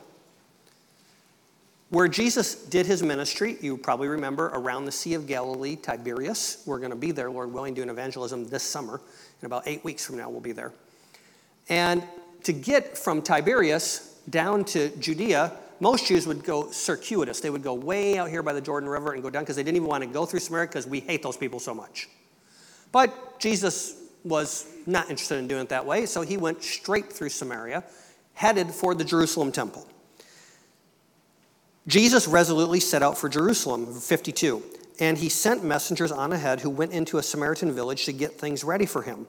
[1.90, 6.62] Where Jesus did his ministry, you probably remember, around the Sea of Galilee, Tiberias.
[6.68, 9.02] We're going to be there, Lord willing, doing evangelism this summer.
[9.42, 10.72] In about eight weeks from now, we'll be there.
[11.70, 12.04] And
[12.44, 17.40] to get from Tiberias down to Judea, most Jews would go circuitous.
[17.40, 19.64] They would go way out here by the Jordan River and go down because they
[19.64, 22.10] didn't even want to go through Samaria because we hate those people so much.
[22.92, 27.30] But Jesus was not interested in doing it that way, so he went straight through
[27.30, 27.84] Samaria,
[28.34, 29.88] headed for the Jerusalem temple.
[31.88, 34.64] Jesus resolutely set out for Jerusalem, 52,
[35.00, 38.64] and he sent messengers on ahead who went into a Samaritan village to get things
[38.64, 39.28] ready for him.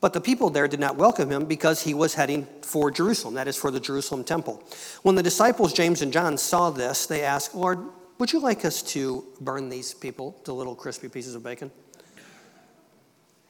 [0.00, 3.48] But the people there did not welcome him because he was heading for Jerusalem, that
[3.48, 4.62] is, for the Jerusalem temple.
[5.02, 7.78] When the disciples, James and John, saw this, they asked, Lord,
[8.18, 11.70] would you like us to burn these people to little crispy pieces of bacon?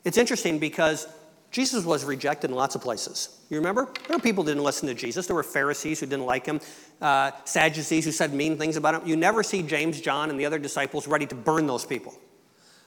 [0.04, 1.08] It's interesting because
[1.50, 3.40] Jesus was rejected in lots of places.
[3.48, 3.88] You remember?
[4.06, 5.26] There were people who didn't listen to Jesus.
[5.26, 6.60] There were Pharisees who didn't like him,
[7.00, 9.08] uh, Sadducees who said mean things about him.
[9.08, 12.14] You never see James, John, and the other disciples ready to burn those people.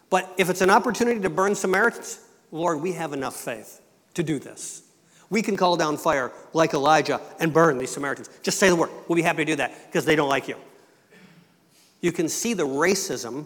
[0.10, 2.20] But if it's an opportunity to burn Samaritans,
[2.52, 3.82] Lord, we have enough faith
[4.16, 4.84] to do this.
[5.30, 8.30] We can call down fire like Elijah and burn these Samaritans.
[8.42, 8.90] Just say the word.
[9.08, 10.56] We'll be happy to do that because they don't like you.
[12.02, 13.46] You can see the racism,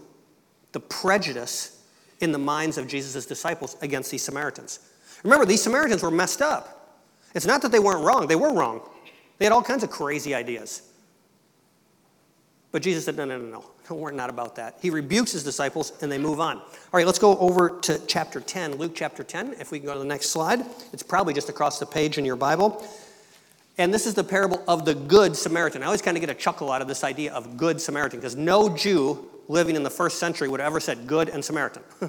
[0.71, 1.81] the prejudice
[2.21, 4.79] in the minds of Jesus' disciples against these Samaritans.
[5.23, 7.01] Remember, these Samaritans were messed up.
[7.33, 8.81] It's not that they weren't wrong, they were wrong.
[9.37, 10.83] They had all kinds of crazy ideas.
[12.73, 13.95] But Jesus said, no, no, no, no.
[13.95, 14.79] We're not about that.
[14.81, 16.57] He rebukes his disciples and they move on.
[16.57, 19.57] All right, let's go over to chapter 10, Luke chapter 10.
[19.59, 22.25] If we can go to the next slide, it's probably just across the page in
[22.25, 22.83] your Bible.
[23.77, 25.83] And this is the parable of the Good Samaritan.
[25.83, 28.36] I always kind of get a chuckle out of this idea of Good Samaritan because
[28.36, 31.83] no Jew living in the first century would have ever said good and Samaritan.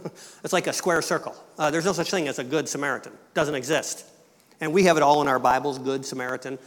[0.42, 1.36] it's like a square circle.
[1.58, 4.06] Uh, there's no such thing as a Good Samaritan, it doesn't exist.
[4.62, 6.58] And we have it all in our Bibles, Good Samaritan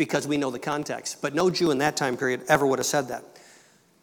[0.00, 1.20] because we know the context.
[1.20, 3.22] But no Jew in that time period ever would have said that.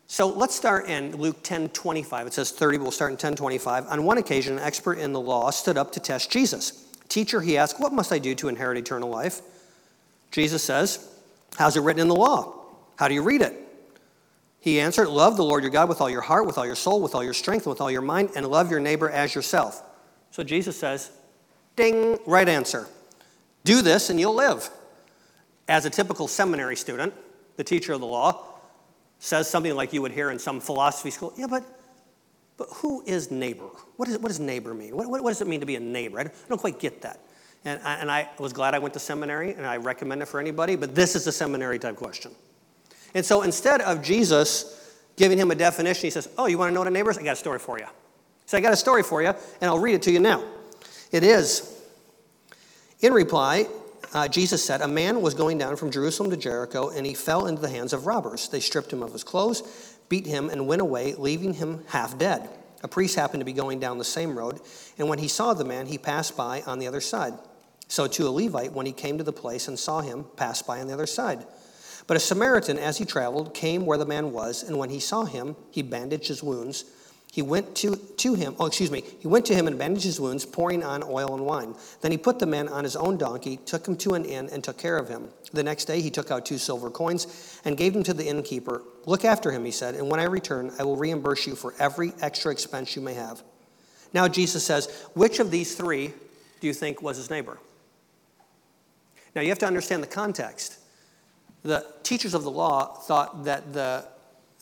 [0.05, 2.27] So let's start in Luke 10 25.
[2.27, 3.87] It says 30, but we'll start in 10 25.
[3.87, 6.85] On one occasion, an expert in the law stood up to test Jesus.
[7.09, 9.41] Teacher, he asked, What must I do to inherit eternal life?
[10.29, 11.09] Jesus says,
[11.57, 12.53] How's it written in the law?
[12.97, 13.55] How do you read it?
[14.59, 17.01] He answered, Love the Lord your God with all your heart, with all your soul,
[17.01, 19.81] with all your strength, and with all your mind, and love your neighbor as yourself.
[20.29, 21.09] So Jesus says,
[21.75, 22.87] Ding, right answer.
[23.63, 24.69] Do this and you'll live
[25.67, 27.13] as a typical seminary student,
[27.57, 28.45] the teacher of the law
[29.19, 31.33] says something like you would hear in some philosophy school.
[31.35, 31.63] Yeah, but,
[32.55, 33.65] but who is neighbor?
[33.97, 34.95] What, is, what does neighbor mean?
[34.95, 36.19] What, what, what does it mean to be a neighbor?
[36.19, 37.19] I don't, I don't quite get that.
[37.65, 40.39] And, I, and I was glad I went to seminary, and I recommend it for
[40.39, 42.31] anybody, but this is a seminary type question.
[43.13, 46.73] And so instead of Jesus giving him a definition, he says, Oh, you want to
[46.73, 47.17] know what a neighbor is?
[47.17, 47.87] I got a story for you.
[48.45, 50.43] So I got a story for you, and I'll read it to you now.
[51.11, 51.81] It is,
[53.01, 53.67] in reply,
[54.13, 57.47] uh, Jesus said, A man was going down from Jerusalem to Jericho, and he fell
[57.47, 58.49] into the hands of robbers.
[58.49, 59.63] They stripped him of his clothes,
[60.09, 62.49] beat him, and went away, leaving him half dead.
[62.83, 64.59] A priest happened to be going down the same road,
[64.97, 67.33] and when he saw the man, he passed by on the other side.
[67.87, 70.79] So, too a Levite, when he came to the place and saw him, passed by
[70.79, 71.45] on the other side.
[72.05, 75.25] But a Samaritan, as he traveled, came where the man was, and when he saw
[75.25, 76.85] him, he bandaged his wounds
[77.37, 80.19] he went to, to him, oh, excuse me, he went to him and bandaged his
[80.19, 81.75] wounds, pouring on oil and wine.
[82.01, 84.63] Then he put the man on his own donkey, took him to an inn, and
[84.63, 85.29] took care of him.
[85.53, 88.81] The next day he took out two silver coins and gave them to the innkeeper.
[89.05, 92.11] Look after him, he said, and when I return, I will reimburse you for every
[92.21, 93.43] extra expense you may have.
[94.13, 96.15] Now Jesus says, which of these three
[96.59, 97.59] do you think was his neighbor?
[99.35, 100.79] Now you have to understand the context.
[101.61, 104.05] The teachers of the law thought that the,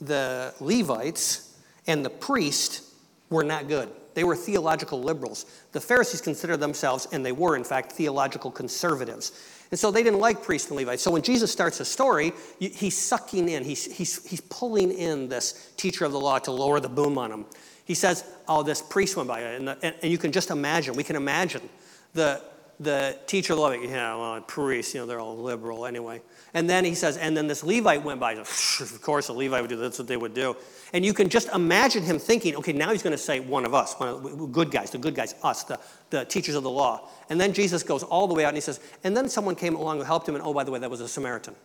[0.01, 1.44] the Levites,
[1.87, 2.83] and the priest
[3.29, 3.89] were not good.
[4.13, 5.45] They were theological liberals.
[5.73, 9.33] The Pharisees considered themselves, and they were, in fact, theological conservatives.
[9.71, 11.03] And so they didn't like priests and Levites.
[11.03, 15.71] So when Jesus starts a story, he's sucking in, he's, he's, he's pulling in this
[15.75, 17.45] teacher of the law to lower the boom on him.
[17.83, 19.41] He says, Oh, this priest went by.
[19.41, 21.67] And, the, and you can just imagine, we can imagine
[22.13, 22.41] the,
[22.79, 26.21] the teacher law, yeah, well, priests, you know, they're all liberal anyway.
[26.53, 28.33] And then he says, and then this Levite went by.
[28.33, 30.55] Of course, a Levite would do that's what they would do.
[30.91, 33.73] And you can just imagine him thinking, okay, now he's going to say one of
[33.73, 36.69] us, one of the good guys, the good guys, us, the, the teachers of the
[36.69, 37.09] law.
[37.29, 39.75] And then Jesus goes all the way out and he says, and then someone came
[39.75, 41.55] along who helped him, and oh, by the way, that was a Samaritan.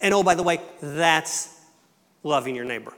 [0.00, 1.60] And oh, by the way, that's
[2.22, 2.94] loving your neighbor.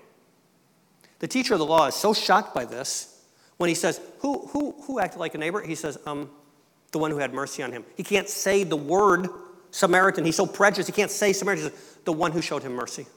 [1.21, 3.25] The teacher of the law is so shocked by this
[3.57, 5.63] when he says, Who, who, who acted like a neighbor?
[5.63, 6.31] He says, um,
[6.95, 7.85] The one who had mercy on him.
[7.97, 9.29] He can't say the word
[9.73, 10.25] Samaritan.
[10.25, 11.73] He's so prejudiced, he can't say Samaritan.
[12.05, 13.09] The one who showed him mercy.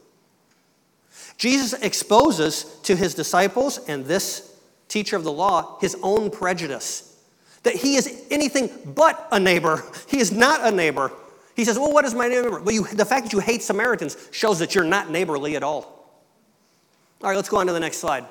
[1.38, 7.22] Jesus exposes to his disciples and this teacher of the law his own prejudice
[7.62, 9.84] that he is anything but a neighbor.
[10.08, 11.12] He is not a neighbor.
[11.56, 12.60] He says, Well, what is my neighbor?
[12.60, 15.84] Well, you, the fact that you hate Samaritans shows that you're not neighborly at all.
[17.22, 18.24] All right, let's go on to the next slide.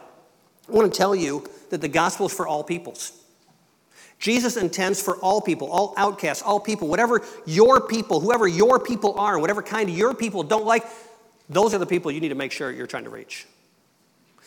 [0.69, 3.13] I want to tell you that the gospel is for all peoples.
[4.19, 9.19] Jesus intends for all people, all outcasts, all people, whatever your people, whoever your people
[9.19, 10.85] are, whatever kind your people don't like,
[11.49, 13.47] those are the people you need to make sure you're trying to reach.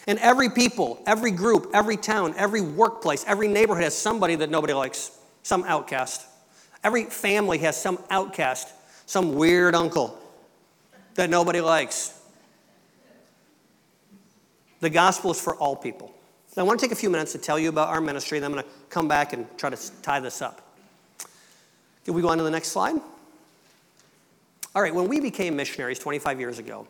[0.08, 4.74] And every people, every group, every town, every workplace, every neighborhood has somebody that nobody
[4.74, 5.12] likes,
[5.44, 6.26] some outcast.
[6.84, 8.70] Every family has some outcast,
[9.06, 10.18] some weird uncle
[11.16, 12.18] that nobody likes.
[14.80, 16.14] The gospel is for all people.
[16.58, 18.52] I want to take a few minutes to tell you about our ministry, and I'm
[18.52, 20.62] going to come back and try to tie this up.
[22.04, 23.00] Can we go on to the next slide?
[24.76, 26.88] All right, when we became missionaries 25 years ago,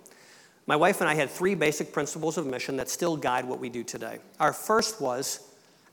[0.65, 3.69] my wife and I had three basic principles of mission that still guide what we
[3.69, 4.19] do today.
[4.39, 5.47] Our first was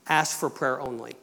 [0.07, 1.13] ask for prayer only.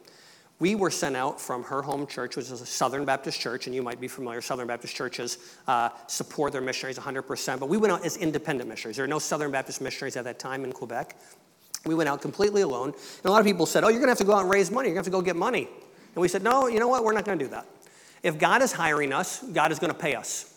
[0.59, 3.75] We were sent out from her home church, which is a Southern Baptist church, and
[3.75, 4.41] you might be familiar.
[4.41, 8.95] Southern Baptist churches uh, support their missionaries 100%, but we went out as independent missionaries.
[8.95, 11.17] There are no Southern Baptist missionaries at that time in Quebec.
[11.85, 12.89] We went out completely alone.
[12.89, 14.49] And a lot of people said, Oh, you're going to have to go out and
[14.49, 14.89] raise money.
[14.89, 15.67] You're going to have to go get money.
[16.15, 17.03] And we said, No, you know what?
[17.03, 17.65] We're not going to do that.
[18.23, 20.51] If God is hiring us, God is going to pay us.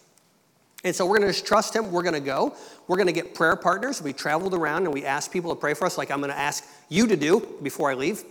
[0.85, 1.93] And so we're going to just trust Him.
[1.93, 2.55] We're going to go.
[2.87, 4.01] We're going to get prayer partners.
[4.01, 6.39] We traveled around and we asked people to pray for us, like I'm going to
[6.39, 8.25] ask you to do before I leave,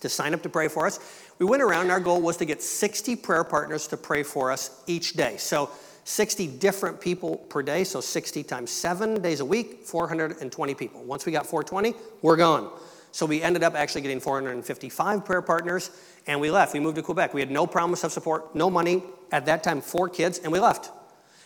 [0.00, 0.98] to sign up to pray for us.
[1.38, 4.52] We went around, and our goal was to get 60 prayer partners to pray for
[4.52, 5.36] us each day.
[5.38, 5.70] So
[6.10, 11.04] 60 different people per day, so 60 times seven days a week, 420 people.
[11.04, 12.68] Once we got 420, we're gone.
[13.12, 15.92] So we ended up actually getting 455 prayer partners,
[16.26, 16.74] and we left.
[16.74, 17.32] We moved to Quebec.
[17.32, 19.04] We had no promise of support, no money.
[19.30, 20.90] At that time, four kids, and we left.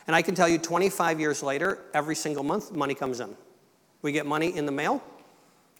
[0.06, 3.36] And I can tell you, 25 years later, every single month, money comes in.
[4.00, 5.02] We get money in the mail.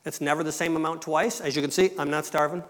[0.05, 1.41] It's never the same amount twice.
[1.41, 2.63] As you can see, I'm not starving.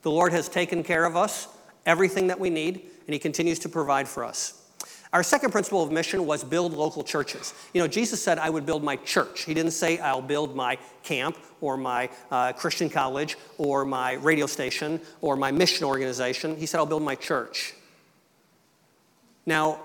[0.00, 1.46] The Lord has taken care of us,
[1.84, 4.61] everything that we need, and He continues to provide for us.
[5.12, 7.52] Our second principle of mission was build local churches.
[7.74, 9.44] You know, Jesus said, I would build my church.
[9.44, 14.46] He didn't say, I'll build my camp or my uh, Christian college or my radio
[14.46, 16.56] station or my mission organization.
[16.56, 17.74] He said, I'll build my church.
[19.44, 19.80] Now,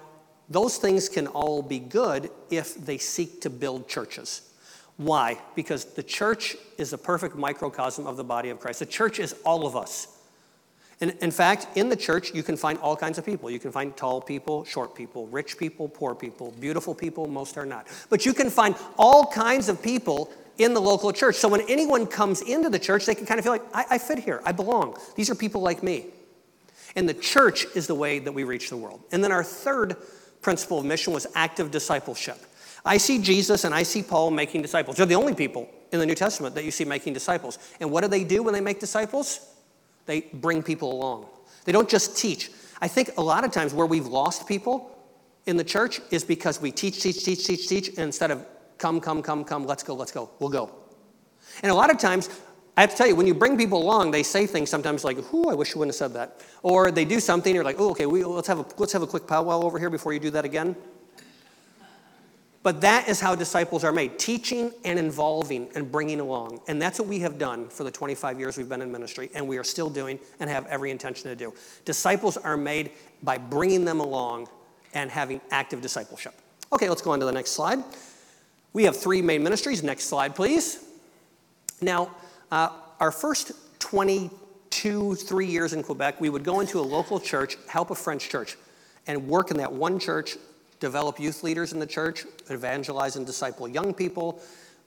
[0.50, 4.54] those things can all be good if they seek to build churches.
[4.96, 5.40] Why?
[5.56, 8.80] Because the church is a perfect microcosm of the body of Christ.
[8.80, 10.17] The church is all of us.
[11.00, 13.52] And in fact, in the church, you can find all kinds of people.
[13.52, 17.68] You can find tall people, short people, rich people, poor people, beautiful people, most are
[17.68, 17.88] not.
[18.10, 21.36] But you can find all kinds of people in the local church.
[21.36, 23.98] So when anyone comes into the church, they can kind of feel like, I, I
[24.00, 24.98] fit here, I belong.
[25.16, 26.08] These are people like me.
[26.96, 29.02] And the church is the way that we reach the world.
[29.12, 29.98] And then our third
[30.42, 32.40] principle of mission was active discipleship.
[32.84, 34.98] I see Jesus and I see Paul making disciples.
[34.98, 37.60] They're the only people in the New Testament that you see making disciples.
[37.80, 39.42] And what do they do when they make disciples?
[40.08, 41.28] They bring people along.
[41.66, 42.50] They don't just teach.
[42.82, 44.92] I think a lot of times where we've lost people
[45.46, 48.46] in the church is because we teach, teach, teach, teach, teach, and instead of
[48.78, 50.72] come, come, come, come, let's go, let's go, we'll go.
[51.62, 52.30] And a lot of times,
[52.76, 55.18] I have to tell you, when you bring people along, they say things sometimes like,
[55.34, 57.90] "Ooh, I wish you wouldn't have said that," or they do something, you're like, "Oh,
[57.92, 60.30] okay, we, let's have a let's have a quick powwow over here before you do
[60.32, 60.76] that again."
[62.68, 66.60] But that is how disciples are made teaching and involving and bringing along.
[66.68, 69.48] And that's what we have done for the 25 years we've been in ministry, and
[69.48, 71.54] we are still doing and have every intention to do.
[71.86, 72.92] Disciples are made
[73.24, 74.50] by bringing them along
[74.94, 76.34] and having active discipleship.
[76.74, 77.82] Okay, let's go on to the next slide.
[78.74, 79.82] We have three main ministries.
[79.82, 80.84] Next slide, please.
[81.80, 82.12] Now,
[82.52, 87.56] uh, our first 22, three years in Quebec, we would go into a local church,
[87.70, 88.58] help a French church,
[89.08, 90.36] and work in that one church
[90.80, 94.42] develop youth leaders in the church, evangelize and disciple young people,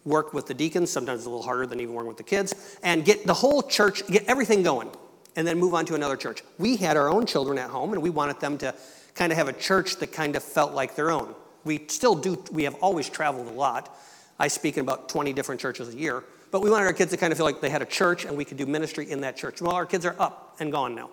[0.05, 3.05] work with the deacons, sometimes a little harder than even working with the kids, and
[3.05, 4.91] get the whole church, get everything going,
[5.37, 6.43] and then move on to another church.
[6.59, 8.75] We had our own children at home, and we wanted them to
[9.15, 11.35] kind of have a church that kind of felt like their own.
[11.65, 13.95] We still do, we have always traveled a lot.
[14.39, 17.17] I speak in about 20 different churches a year, but we wanted our kids to
[17.17, 19.37] kind of feel like they had a church and we could do ministry in that
[19.37, 19.61] church.
[19.61, 21.11] Well, our kids are up and gone now.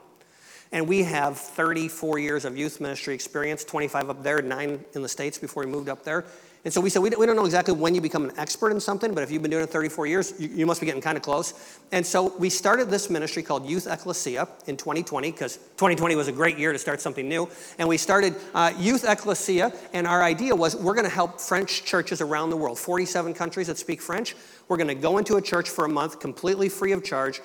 [0.72, 5.10] And we have 34 years of youth ministry experience, 25 up there, nine in the
[5.10, 6.26] States before we moved up there.
[6.66, 9.14] And so we said, we don't know exactly when you become an expert in something,
[9.14, 11.54] but if you've been doing it 34 years, you, must be getting kind of close.
[11.94, 16.34] And so we started this ministry called Youth Ecclesia in 2020, because 2020 was a
[16.34, 17.48] great year to start something new.
[17.80, 21.86] And we started uh, Youth Ecclesia, and our idea was we're going to help French
[21.86, 24.36] churches around the world, 47 countries that speak French.
[24.68, 27.40] We're going to go into a church for a month completely free of charge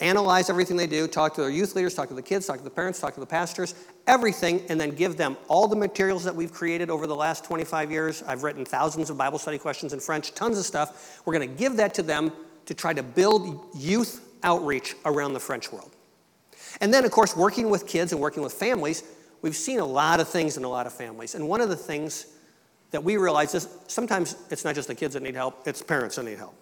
[0.00, 2.64] analyze everything they do, talk to their youth leaders, talk to the kids, talk to
[2.64, 3.74] the parents, talk to the pastors,
[4.06, 7.90] everything, and then give them all the materials that we've created over the last 25
[7.90, 8.22] years.
[8.24, 11.22] I've written thousands of Bible study questions in French, tons of stuff.
[11.24, 12.32] We're going to give that to them
[12.66, 15.94] to try to build youth outreach around the French world.
[16.80, 19.04] And then, of course, working with kids and working with families,
[19.42, 21.34] we've seen a lot of things in a lot of families.
[21.34, 22.26] And one of the things
[22.90, 26.16] that we realize is sometimes it's not just the kids that need help, it's parents
[26.16, 26.54] that need help.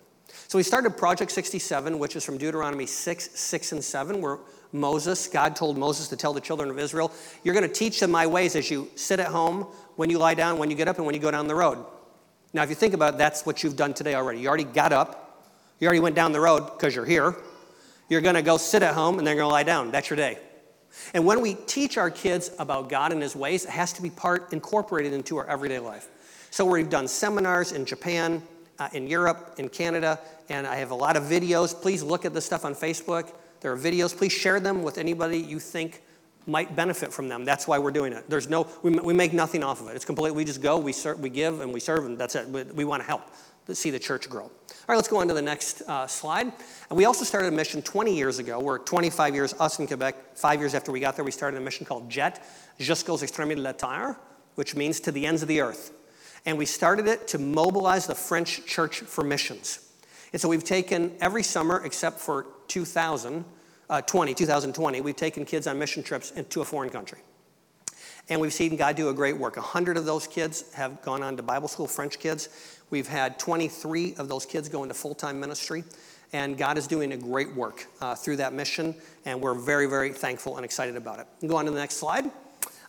[0.48, 4.38] So we started Project 67, which is from Deuteronomy 6, 6, and 7, where
[4.72, 7.12] Moses, God told Moses to tell the children of Israel,
[7.44, 9.62] You're going to teach them my ways as you sit at home,
[9.96, 11.84] when you lie down, when you get up, and when you go down the road.
[12.52, 14.40] Now, if you think about it, that's what you've done today already.
[14.40, 15.46] You already got up,
[15.78, 17.36] you already went down the road because you're here.
[18.08, 19.92] You're going to go sit at home, and then you're going to lie down.
[19.92, 20.38] That's your day.
[21.14, 24.10] And when we teach our kids about God and His ways, it has to be
[24.10, 26.08] part incorporated into our everyday life.
[26.50, 28.42] So we've done seminars in Japan,
[28.80, 30.18] uh, in Europe, in Canada,
[30.48, 31.80] and I have a lot of videos.
[31.80, 33.32] Please look at the stuff on Facebook.
[33.60, 34.16] There are videos.
[34.16, 36.02] Please share them with anybody you think
[36.46, 37.44] might benefit from them.
[37.44, 38.28] That's why we're doing it.
[38.28, 39.96] There's no, we, we make nothing off of it.
[39.96, 40.34] It's complete.
[40.34, 42.48] We just go, we, serve, we give, and we serve, and that's it.
[42.48, 43.22] We, we want to help
[43.72, 44.44] see the church grow.
[44.44, 44.50] All
[44.88, 46.50] right, let's go on to the next uh, slide.
[46.88, 48.58] And we also started a mission 20 years ago.
[48.58, 51.60] We're 25 years, us in Quebec, five years after we got there, we started a
[51.60, 52.42] mission called JET,
[52.80, 54.18] Jusqu'aux extrémités de la terre,
[54.54, 55.92] which means to the ends of the earth
[56.46, 59.90] and we started it to mobilize the French church for missions.
[60.32, 63.44] And so we've taken every summer except for 2000,
[63.88, 67.18] uh, 2020, we've taken kids on mission trips into a foreign country.
[68.28, 69.56] And we've seen God do a great work.
[69.56, 72.48] 100 of those kids have gone on to Bible school, French kids.
[72.90, 75.82] We've had 23 of those kids go into full time ministry.
[76.32, 78.94] And God is doing a great work uh, through that mission.
[79.24, 81.26] And we're very, very thankful and excited about it.
[81.48, 82.30] Go on to the next slide.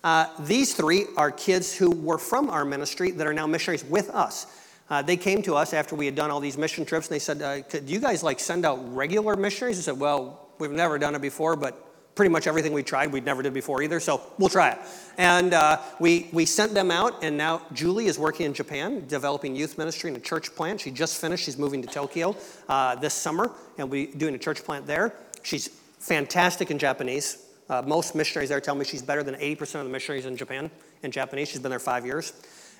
[0.03, 4.09] Uh, these three are kids who were from our ministry that are now missionaries with
[4.09, 4.47] us.
[4.89, 7.19] Uh, they came to us after we had done all these mission trips and they
[7.19, 9.77] said, uh, Could you guys like send out regular missionaries?
[9.79, 13.25] I said, Well, we've never done it before, but pretty much everything we tried, we'd
[13.25, 14.79] never did before either, so we'll try it.
[15.17, 19.55] And uh, we, we sent them out, and now Julie is working in Japan, developing
[19.55, 20.81] youth ministry in a church plant.
[20.81, 22.35] She just finished, she's moving to Tokyo
[22.67, 25.13] uh, this summer, and we'll be doing a church plant there.
[25.43, 27.45] She's fantastic in Japanese.
[27.71, 30.69] Uh, most missionaries there tell me she's better than 80% of the missionaries in Japan
[31.03, 31.47] in Japanese.
[31.47, 32.33] She's been there five years.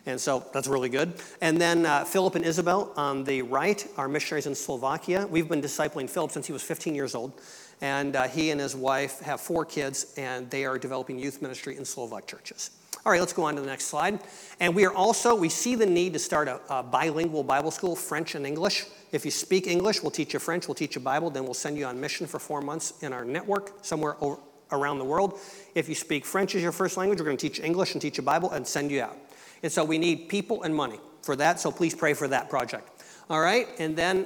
[0.05, 1.13] And so that's really good.
[1.39, 5.27] And then uh, Philip and Isabel on the right are missionaries in Slovakia.
[5.27, 7.39] We've been discipling Philip since he was 15 years old.
[7.79, 11.77] And uh, he and his wife have four kids, and they are developing youth ministry
[11.77, 12.71] in Slovak churches.
[13.05, 14.19] All right, let's go on to the next slide.
[14.59, 17.95] And we are also, we see the need to start a, a, bilingual Bible school,
[17.95, 18.85] French and English.
[19.11, 21.77] If you speak English, we'll teach you French, we'll teach you Bible, then we'll send
[21.77, 24.37] you on mission for four months in our network somewhere over,
[24.72, 25.39] around the world.
[25.76, 28.19] If you speak French as your first language, we're going to teach English and teach
[28.19, 29.17] a Bible and send you out.
[29.63, 33.03] And so we need people and money for that, so please pray for that project.
[33.30, 34.26] All right, and then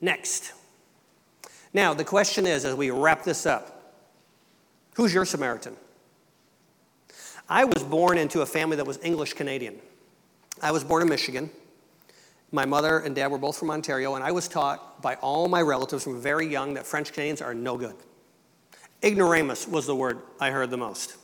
[0.00, 0.52] next.
[1.74, 3.72] Now, the question is as we wrap this up
[4.94, 5.76] who's your Samaritan?
[7.48, 9.78] I was born into a family that was English Canadian.
[10.62, 11.50] I was born in Michigan.
[12.50, 15.60] My mother and dad were both from Ontario, and I was taught by all my
[15.60, 17.94] relatives from very young that French Canadians are no good.
[19.02, 21.16] Ignoramus was the word I heard the most.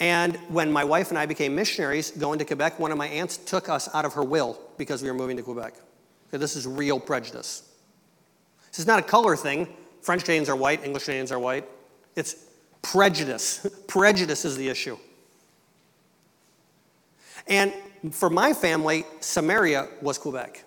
[0.00, 3.36] And when my wife and I became missionaries going to Quebec, one of my aunts
[3.36, 5.74] took us out of her will because we were moving to Quebec.
[6.28, 7.70] Okay, this is real prejudice.
[8.70, 9.68] This is not a color thing.
[10.02, 11.64] French Canadians are white, English Canadians are white.
[12.16, 12.36] It's
[12.82, 13.66] prejudice.
[13.86, 14.98] prejudice is the issue.
[17.46, 17.72] And
[18.10, 20.64] for my family, Samaria was Quebec.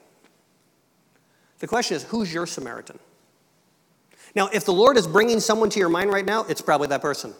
[1.59, 2.99] The question is who's your Samaritan?
[4.37, 7.01] Now, if the Lord is bringing someone to your mind right now, it's probably that
[7.01, 7.33] person.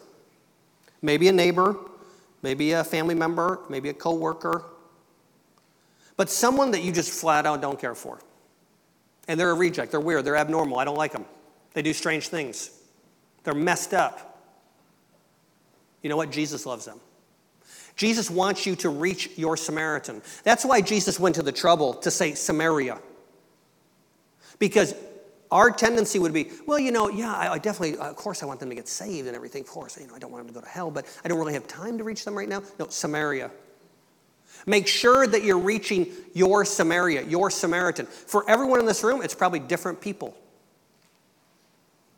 [1.00, 1.76] Maybe a neighbor,
[2.42, 4.64] maybe a family member, maybe a coworker,
[6.16, 8.18] but someone that you just flat out don't care for.
[9.28, 11.24] And they're a reject, they're weird, they're abnormal, I don't like them.
[11.72, 12.72] They do strange things.
[13.44, 14.42] They're messed up.
[16.02, 16.32] You know what?
[16.32, 16.98] Jesus loves them.
[17.94, 20.20] Jesus wants you to reach your Samaritan.
[20.42, 22.98] That's why Jesus went to the trouble to say Samaria.
[24.58, 24.94] Because
[25.50, 28.60] our tendency would be, well, you know, yeah, I, I, definitely, of course, I want
[28.60, 29.62] them to get saved and everything.
[29.62, 31.38] Of course, you know, I don't want them to go to hell, but I don't
[31.38, 32.62] really have time to reach them right now.
[32.78, 33.50] No, Samaria.
[34.66, 38.06] Make sure that you're reaching your Samaria, your Samaritan.
[38.06, 40.36] For everyone in this room, it's probably different people.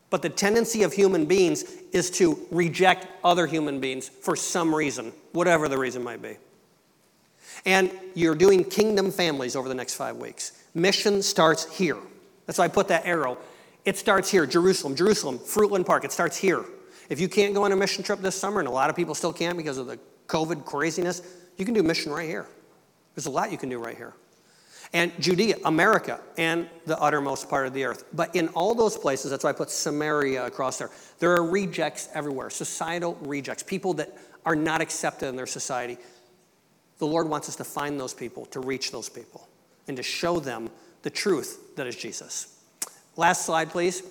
[0.09, 5.13] But the tendency of human beings is to reject other human beings for some reason,
[5.33, 6.37] whatever the reason might be.
[7.65, 10.65] And you're doing kingdom families over the next five weeks.
[10.75, 11.99] Mission starts here.
[12.47, 13.39] That's why I put that arrow.
[13.85, 16.05] It starts here, Jerusalem, Jerusalem, Fruitland Park.
[16.05, 16.65] It starts here.
[17.09, 19.15] If you can't go on a mission trip this summer, and a lot of people
[19.15, 21.23] still can't because of the COVID craziness,
[21.57, 22.47] you can do mission right here.
[23.15, 24.15] There's a lot you can do right here.
[24.93, 28.05] And Judea, America, and the uttermost part of the earth.
[28.13, 32.09] But in all those places, that's why I put Samaria across there, there are rejects
[32.13, 35.97] everywhere, societal rejects, people that are not accepted in their society.
[36.99, 39.49] The Lord wants us to find those people, to reach those people,
[39.87, 40.71] and to show them
[41.03, 42.59] the truth that is Jesus.
[43.17, 44.03] Last slide, please.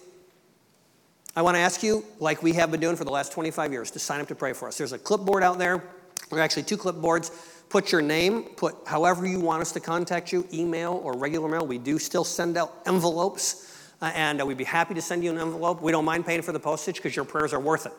[1.35, 3.91] I want to ask you, like we have been doing for the last 25 years,
[3.91, 4.75] to sign up to pray for us.
[4.75, 5.83] There's a clipboard out there.
[6.31, 7.29] There are actually two clipboards.
[7.69, 11.67] Put your name, put however you want us to contact you, email or regular mail.
[11.67, 15.29] We do still send out envelopes, uh, and uh, we'd be happy to send you
[15.29, 15.79] an envelope.
[15.79, 17.93] We don't mind paying for the postage because your prayers are worth it.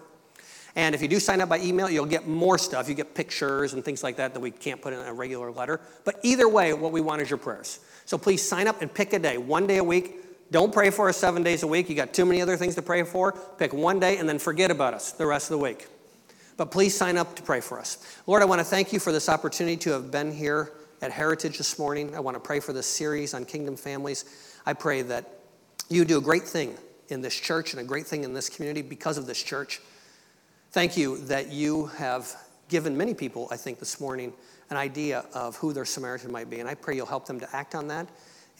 [0.74, 2.88] And if you do sign up by email, you'll get more stuff.
[2.88, 5.80] You get pictures and things like that that we can't put in a regular letter.
[6.04, 7.78] But either way, what we want is your prayers.
[8.10, 10.50] So please sign up and pick a day, one day a week.
[10.50, 11.88] Don't pray for us seven days a week.
[11.88, 13.38] You got too many other things to pray for.
[13.56, 15.86] Pick one day and then forget about us the rest of the week.
[16.56, 17.98] But please sign up to pray for us.
[18.26, 21.56] Lord, I want to thank you for this opportunity to have been here at Heritage
[21.56, 22.16] this morning.
[22.16, 24.24] I want to pray for this series on kingdom families.
[24.66, 25.30] I pray that
[25.88, 26.74] you do a great thing
[27.10, 29.80] in this church and a great thing in this community because of this church.
[30.72, 32.34] Thank you that you have
[32.70, 34.32] given many people, I think, this morning
[34.70, 36.60] an idea of who their Samaritan might be.
[36.60, 38.08] And I pray you'll help them to act on that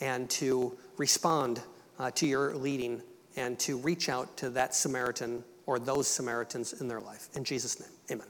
[0.01, 1.63] and to respond
[1.99, 3.01] uh, to your leading
[3.37, 7.29] and to reach out to that Samaritan or those Samaritans in their life.
[7.35, 8.27] In Jesus' name, amen.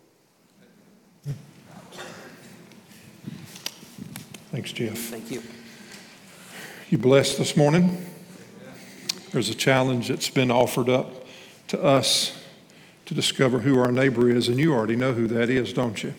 [4.53, 4.99] Thanks, Jeff.
[4.99, 5.43] Thank you.
[6.91, 8.05] You blessed this morning?
[9.31, 11.25] There's a challenge that's been offered up
[11.69, 12.40] to us
[13.11, 16.15] to discover who our neighbor is, and you already know who that is, don't you?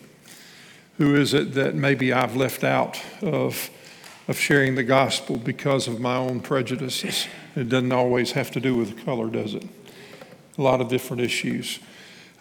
[0.98, 3.70] Who is it that maybe I've left out of,
[4.28, 7.26] of sharing the gospel because of my own prejudices?
[7.56, 9.64] It doesn't always have to do with color, does it?
[10.58, 11.78] a lot of different issues.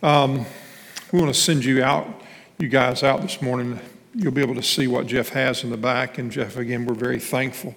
[0.04, 0.46] Um,
[1.14, 2.08] we want to send you out,
[2.60, 3.80] you guys out this morning.
[4.14, 6.18] You'll be able to see what Jeff has in the back.
[6.18, 7.74] And Jeff, again, we're very thankful.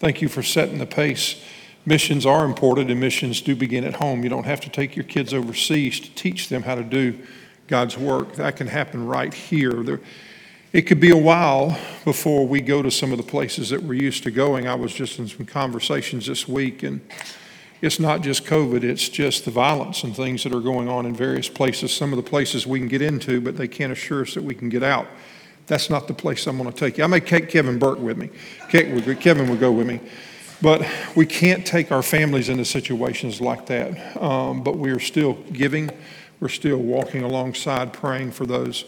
[0.00, 1.40] Thank you for setting the pace.
[1.88, 4.24] Missions are important, and missions do begin at home.
[4.24, 7.16] You don't have to take your kids overseas to teach them how to do
[7.68, 8.34] God's work.
[8.34, 9.72] That can happen right here.
[9.84, 10.00] There,
[10.72, 13.94] it could be a while before we go to some of the places that we're
[13.94, 14.66] used to going.
[14.66, 17.00] I was just in some conversations this week, and
[17.80, 21.14] it's not just COVID, it's just the violence and things that are going on in
[21.14, 21.94] various places.
[21.94, 24.56] Some of the places we can get into, but they can't assure us that we
[24.56, 25.06] can get out.
[25.68, 27.04] That's not the place I'm going to take you.
[27.04, 28.30] I may take Kevin Burke with me.
[28.68, 30.00] Kevin would go with me.
[30.62, 34.16] But we can't take our families into situations like that.
[34.20, 35.90] Um, but we are still giving,
[36.40, 38.84] we're still walking alongside, praying for those.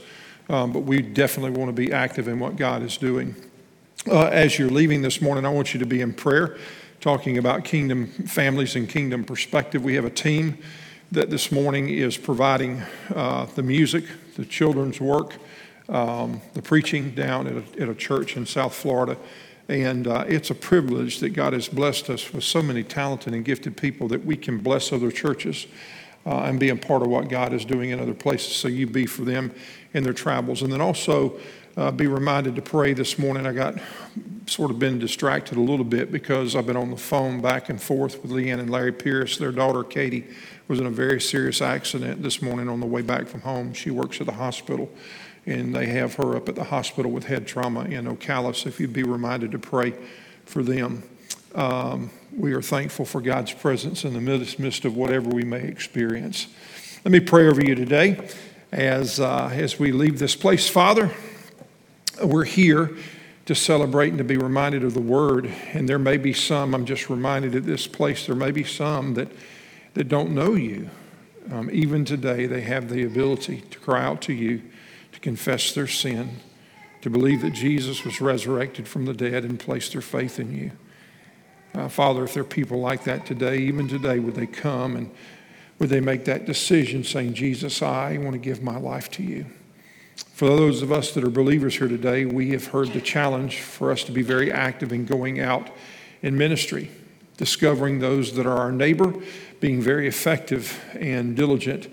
[0.48, 3.34] Um, but we definitely want to be active in what God is doing.
[4.10, 6.56] Uh, as you're leaving this morning, I want you to be in prayer
[7.00, 9.84] talking about kingdom families and kingdom perspective.
[9.84, 10.58] We have a team
[11.12, 12.82] that this morning is providing
[13.14, 14.04] uh, the music,
[14.36, 15.34] the children's work,
[15.88, 19.16] um, the preaching down at a, at a, church in South Florida.
[19.68, 23.44] And uh, it's a privilege that God has blessed us with so many talented and
[23.44, 25.66] gifted people that we can bless other churches
[26.24, 28.56] uh, and be a part of what God is doing in other places.
[28.56, 29.52] So you be for them
[29.92, 30.62] in their travels.
[30.62, 31.38] And then also,
[31.78, 33.46] uh, be reminded to pray this morning.
[33.46, 33.76] I got
[34.46, 37.80] sort of been distracted a little bit because I've been on the phone back and
[37.80, 39.38] forth with Leanne and Larry Pierce.
[39.38, 40.26] Their daughter, Katie,
[40.66, 43.72] was in a very serious accident this morning on the way back from home.
[43.74, 44.90] She works at the hospital,
[45.49, 48.55] and they have her up at the hospital with head trauma in Ocala.
[48.55, 49.94] So if you'd be reminded to pray
[50.44, 51.03] for them.
[51.55, 56.46] Um, we are thankful for God's presence in the midst of whatever we may experience.
[57.05, 58.28] Let me pray over you today
[58.70, 60.68] as, uh, as we leave this place.
[60.68, 61.11] Father,
[62.22, 62.96] we're here
[63.46, 65.51] to celebrate and to be reminded of the word.
[65.72, 69.14] And there may be some, I'm just reminded at this place, there may be some
[69.14, 69.28] that,
[69.94, 70.90] that don't know you.
[71.51, 74.61] Um, even today, they have the ability to cry out to you,
[75.12, 76.38] to confess their sin,
[77.00, 80.72] to believe that Jesus was resurrected from the dead and place their faith in you.
[81.74, 85.11] Uh, Father, if there are people like that today, even today, would they come and
[85.78, 89.46] would they make that decision saying, Jesus, I want to give my life to you?
[90.16, 93.92] For those of us that are believers here today, we have heard the challenge for
[93.92, 95.70] us to be very active in going out
[96.22, 96.90] in ministry,
[97.36, 99.14] discovering those that are our neighbor,
[99.61, 101.88] being very effective and diligent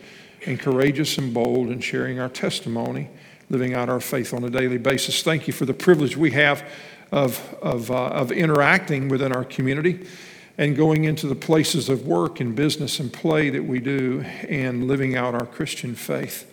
[0.45, 3.09] and courageous and bold, and sharing our testimony,
[3.49, 5.23] living out our faith on a daily basis.
[5.23, 6.67] Thank you for the privilege we have
[7.11, 10.05] of, of, uh, of interacting within our community.
[10.57, 14.87] and going into the places of work and business and play that we do and
[14.87, 16.49] living out our Christian faith.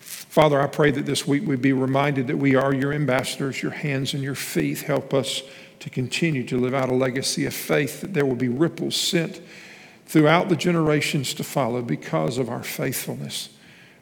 [0.00, 3.72] Father, I pray that this week we be reminded that we are your ambassadors, your
[3.72, 4.80] hands and your feet.
[4.80, 5.42] Help us
[5.80, 9.40] to continue to live out a legacy of faith, that there will be ripples sent
[10.06, 13.48] throughout the generations to follow because of our faithfulness.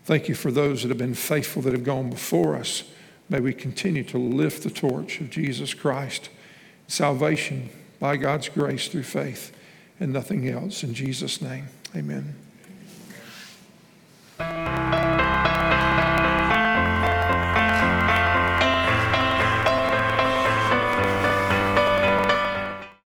[0.04, 2.84] Thank you for those that have been faithful that have gone before us.
[3.28, 6.30] May we continue to lift the torch of Jesus Christ,
[6.88, 7.70] salvation
[8.00, 9.56] by God's grace through faith
[10.00, 10.82] and nothing else.
[10.82, 12.34] In Jesus' name, amen.